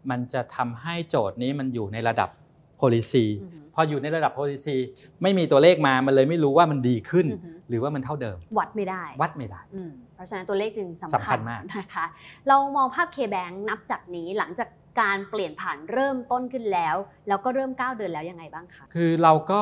[0.09, 2.29] มันจะทำให้โจทย์นี้มันอยู่ในระดับ
[2.81, 3.25] policy
[3.73, 4.75] พออยู่ในระดับ policy
[5.21, 7.27] ไม่มีตัวเลขมา มันเลยไม่รู้ว่ามันดีขึ้น
[7.69, 9.61] หรือว่ามันเท่าเดิม วัดไม่ได้ วัดไม่ได้
[10.15, 12.05] เพราะฉะนั้นตัวเลขจึงสำคัญมากนะคะ
[12.47, 14.69] เรามองภาพ K-Bank นับจากนี้หลังจาก
[15.01, 16.95] การเปลี่ยนผ่านเริ่มต้นขึ้นแล้ว
[17.27, 19.61] แล้วก็เริ่มก้าวเดินแล้วยังไงบ้างคะ คือเราก็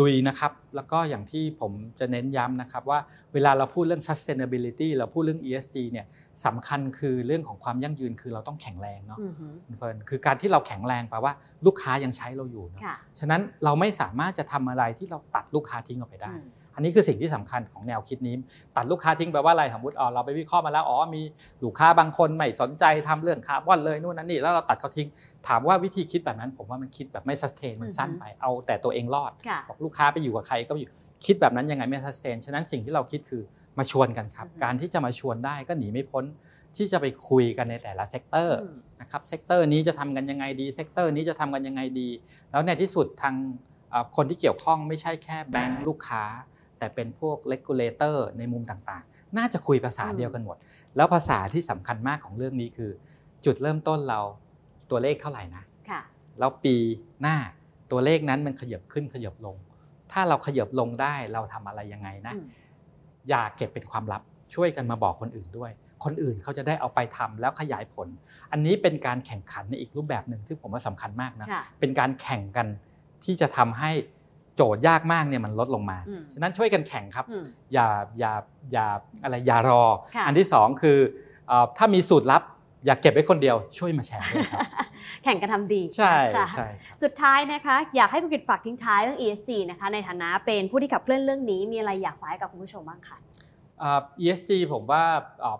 [0.00, 2.98] ลุยนะครับ แล้วก็อย่างที่ผมจะเน้นย้ำนะครับว่า
[3.34, 6.06] เวลาเราพูดเรื่อง sustainability เราพูดเรื่อง ESG เนี่ย
[6.44, 9.18] สำคัญคือเรื่องของความยั่งยืนคือเราต้องแข็งแรงเนาะ
[9.66, 11.32] คุณเฟิร์นคือการที่เราแข็งแรงแปลว่า
[11.66, 12.82] ลูกค้ายังใช้เราอยู่เนาะ
[13.20, 16.32] ฉะนั้นเราไม่สามารถจะทำอะไรที่เราตัดลูกค้าทิ้งออกไปได้
[16.74, 18.34] อันนี้คือสิ่งที่สำคัญของแนวคิดนี้
[18.76, 21.22] ตัดลูกค้าทิ้งแปลว่าอะไรสมมติอ๋อเราไปวิเคราะห์มาแล้วอ๋อมี
[21.64, 25.08] ลูกค้าบางคนไม่สนใจทำเรื่องคาร์บอนเลยนู่นนั่นนี่แล้วเราตัดเขาทิ้ง
[25.48, 29.32] ถามว่าวิธีคิดแบบนั้น ผมว่ามันคิดแบบไม่ sustain มันสั้นไปเอาแต่ตัวเองรอด
[29.68, 30.88] บอกลูกค้าไปอยู่กับใครก็อยู่
[31.26, 33.42] คิดแบบนั้นยังไงไม่ sustain ฉะนั้นสิ่งที่เราคิดคือ
[33.78, 36.24] มาชวนกันครับ การที่จะมาชวนได้ก็หนีไม่พ้น
[36.76, 38.58] ที่จะไปคุยกันในแต่ละ sector
[39.00, 42.08] นะครับ sector นี้จะทำกันยังไงดี sector นี้จะทำกันยังไงดี
[42.50, 43.34] แล้วในที่สุดทาง
[44.16, 46.24] คนที่เกี่ยวข้องไม่ใช่แค่แบงค์ลูกค้า
[46.84, 50.56] แต่เป็นพวก regulator ในมุมต่างๆ น่าจะคุยภาษาเดียวกันหมด
[50.96, 52.90] แล้วภาษาที่สำคัญมากของเรื่องนี้คือ
[53.44, 54.20] จุดเริ่มต้นเรา
[54.90, 55.64] ตัวเลขเท่าไหร่นะ
[56.38, 56.76] แล้วปี
[57.22, 57.36] หน้า
[57.90, 59.56] ตัวเลขนั้นมันขยับขึ้นขยับลง
[60.12, 62.34] ถ้าเราขยับลงได้เราทำอะไรยังไงนะ
[63.28, 64.22] อย่าเก็บเป็นความลับ
[64.54, 65.70] ช่วยกันมาบอกคนอื่นด้วย
[66.04, 68.08] คนอื่นเขาจะได้เอาไปทำแล้วขยายผล
[68.52, 71.48] อันนี้เป็นการแข่งขันในอีกรูปแบบหนึ่งซึ่งผมว่าสำคัญมากนะ
[71.80, 72.66] เป็นการแข่งกัน
[73.24, 73.90] ที่จะทำให้
[74.56, 75.98] โจทย์ยากมากเนี่ยมันลดลงมา
[76.34, 77.26] ฉะนั้นช่วยกันแข่งครับ
[77.72, 77.88] อย่า
[78.18, 78.32] อย่า
[78.72, 78.86] อย่า
[79.22, 79.84] อะไรอย่ารอ
[80.26, 80.98] อันที่สองคือ
[81.76, 82.42] ถ้ามีสูตรลับ
[82.86, 84.60] อย่าเก็บไว้คนเดียวช่วยมาแชร์ด้วยครับ
[85.24, 93.18] แข่งกันทำดีใช่ค่ะใช่ครับสุดท้ายนะคะอยากให้คุณกิตฝากทิ้งท้ายเรื่อง ESG นะคะในฐานะเป็นผู้ที่ขับเคลื่อนเรื่องนี้มีอะไรอยากฝากให้กับคุณผู้ชมบ้างคะ
[93.82, 95.02] อ่า ESG ผมว่า
[95.44, 95.58] อ่า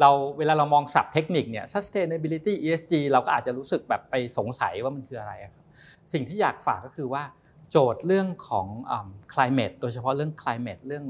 [0.00, 5.64] เราเวลาเรามองศัพท์เทคนิคเนี่ย sustainability ESG เราก็อาจจะรู้สึกแบบไปสงสัยว่ามันคืออะไรอะครับ
[6.12, 7.22] สิ่งที่อยากฝากก็คือว่า
[7.70, 11.04] โจทย์เรื่องของอ่า climate โดยเฉพาะเรื่อง climate เรื่อง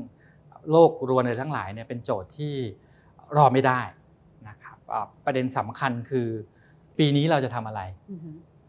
[0.70, 2.54] โลกรวนอะไรทั้งหลายเนี่ยเป็นโจทย์ที่
[3.36, 3.80] รอไม่ได้
[4.48, 6.28] นะครับอ่าประเด็นสำคัญคือ
[6.98, 7.82] ปีนี้เราจะทำอะไร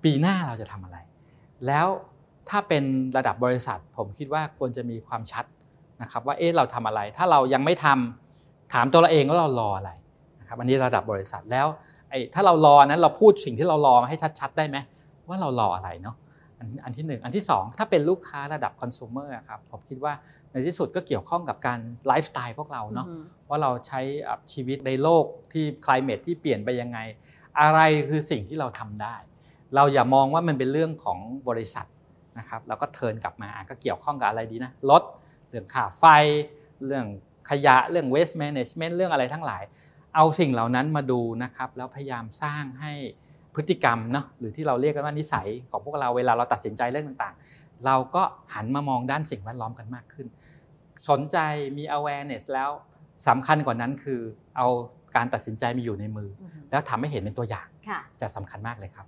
[0.03, 0.97] ปีหน้าเราจะทำอะไร
[1.67, 1.88] แล้ว
[2.49, 2.83] ถ้าเป็น
[3.17, 5.45] ระดับบริษัท ผมคิดว่าควรจะมีความชัด
[6.01, 9.91] นะครับว่าเอ๊ะเราทำอะไร ถ้าเรายังไม่ทำถามตัวเราเองว่าเรารออะไร
[10.39, 11.67] นะครับอันนี้ระดับบริษัทแล้ว
[12.09, 14.77] ไอ้ถ้าเรารอนั้นเราพูดสิ่งที่เรารอมาให้ชัด ๆ ได้ไหม
[15.27, 16.15] ว่าเรารออะไรเนาะ
[16.60, 20.14] อันอันที่หนึ่งอันที่สองถ้าเป็นลูกค้าระดับคอน sumer อะครับผมคิดว่า
[20.51, 23.08] ในที่สุดก็เกี่ยวข้องกับการไลฟ์สไตล์พวกเราเนาะ
[23.49, 23.99] ว่าเราใช้
[24.53, 26.99] ชีวิตในโลกที่ climate ที่เปลี่ยนไปยังไง
[27.60, 27.80] อะไร
[28.10, 29.16] คือสิ่งที่เราทำได้
[29.76, 31.88] เราอย่ามองว่ามันเป็นเรื่องของบริษัท
[32.39, 35.03] นะครับเราก็เทิร์นกลับมาก็เกี่ยวข้องกับอะไรดีนะรถ
[35.49, 36.03] เรื่องค่าไฟ
[36.86, 37.05] เรื่อง
[37.49, 39.64] ขยะเรื่อง waste management เรื่องอะไรทั้งหลาย
[40.16, 42.93] เอาสิ่งเหล่านั้นมาดูนะครับแล้วพยายามสร้างให้
[43.58, 48.24] พฤติกรรมเนาะหรือที่เราเรียกกันว่านิสัยของพวกเราเวลาเราตัดสินใจเรื่องต่างๆ เราก็
[48.55, 50.28] หันมามองด้านสิ่งแวดล้อมกันมากขึ้น
[51.10, 51.38] สนใจ
[51.78, 52.70] มี awareness แล้ว
[53.28, 54.20] สำคัญกว่านั้นคือ
[54.58, 54.68] เอา
[55.16, 56.30] การตัดสินใจมีอยู่ในมือ
[56.72, 59.05] แล้วทำให้เห็นเป็นตัวอย่างค่ะจะสำคัญมากเลยครับ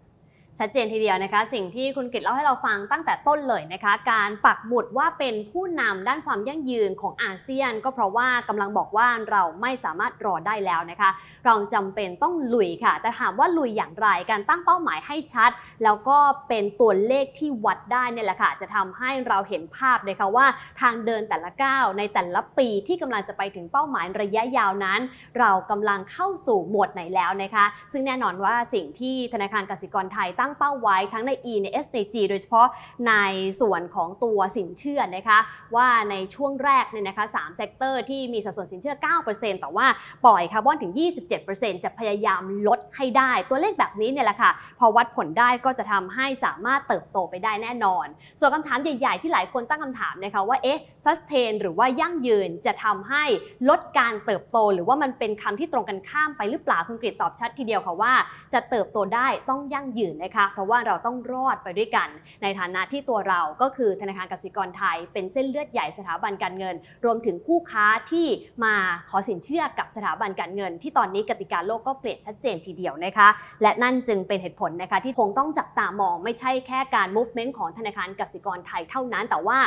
[0.59, 11.09] ชัดเจนทีเดียวนะคะ สิ่งที่คุณกฤษเล่าให้เราฟังตั้งแต่ต้นเลยนะคะ การปักหมุดว่าเป็นผู้นำด้านความยั่งยืนของอาเซียน ก็เพราะว่ากำลังบอกว่าเราไม่สามารถรอได้แล้วนะคะ
[11.45, 15.51] เราจำเป็นต้องลุยค่ะ แต่ถามว่าลุยอย่างไรการตั้งเป้าหมายให้ชัด
[15.83, 20.45] แล้วก็เป็นตัวเลขที่วัดได้นี่แหละค่ะ จะทำให้เราเห็นภาพเลยค่ะว่า
[20.81, 24.99] ทางเดินแต่ละก้าวในแต่ละปีที่กำลังจะไปถึงเป้าหมายระยะยาวนั้น
[25.39, 32.67] เรากำลังเข้าสู่โหมดไหนแล้วนะคะ ซึ่งแน่นอนว่าสิ่งที่ธนาคารกสิกรไทยตั้งเป้าไว้ทั้งใน E ใน S ใน G โดยเฉพาะ
[33.07, 33.13] ใน
[33.61, 35.39] ส่วนของตัวสินเชื่อนะคะ
[35.75, 38.95] ว่าในช่วงแรกเนี่ยนะคะ3 sector ที่มีสัดส่วนสินเชื่อ
[39.27, 39.87] 9%แต่ว่า
[40.25, 40.93] ปล่อยคาร์บอนถึง
[41.37, 48.05] 27%จะพยายามลดให้ได้ ตัวเลขแบบนี้เนี่ยแหละค่ะ พอวัดผลได้ก็จะทำให้สามารถเติบโตไปได้แน่นอน
[48.39, 53.23] ส่วนคำถามใหญ่ ๆ ที่หลายคนตั้งคำถามนะคะว่าเอ๊ะ sustain หรือว่ายั่งยืนจะทำให้
[53.69, 58.13] ลดการเติบโต หรือว่ามันเป็นคำที่ตรงกันข้ามไปหรือเปล่าคุณกฤษตอบชัดทีเดียวค่ะว่า
[58.53, 62.09] จะเติบโตได้ต้องยั่งยืนนะคะเพราะว่าเราต้องรอดไปด้วยกัน
[62.43, 66.75] ในฐานะที่ตัวเราก็คือธนาคารกสิกรไทย เป็นเส้นเลือดใหญ่สถาบันการเงิน
[67.05, 68.27] รวมถึงคู่ค้าที่
[68.63, 68.75] มา
[69.09, 73.27] ขอสินเชื่อกับสถาบันการเงิน ที่ตอนนี้กติกาโลกก็เปลี่ยนชัดเจนทีเดียวนะคะ
[73.61, 79.59] และนั่นจึงเป็นเหตุผลนะคะที่คงต้องจับตามองไม่ใช่แค่การ movement ของธนาคารกสิกรไทยเท่านั้น แต่ว่า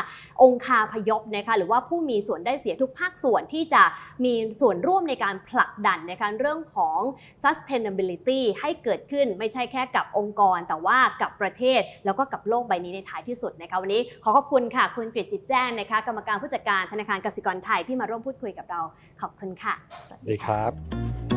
[0.42, 3.82] องค์คาพยพนะคะหรือว่าผู้มีส่วนได้เสียทุกภาคส่วนที่จะ
[4.24, 6.98] มีส่วนร่วมในการผลักดันนะคะเรื่องของ
[7.44, 18.80] sustainability ให้เกิดขึ้นไม่ใช่แค่กับองค์กรแต่ว่ากับประเทศแล้วก็กับโลกใบนี้ในท้ายที่สุดนะคะวันนี้ขอขอบคุณค่ะ คุณกฤษจิตแจ้งนะคะ กรรมการผู้จัดการธนาคารกสิกรไทยที่มาร่วมพูดคุยกับเรา
[19.20, 19.74] ขอบคุณค่ะ
[20.06, 21.31] สวัสดีครับ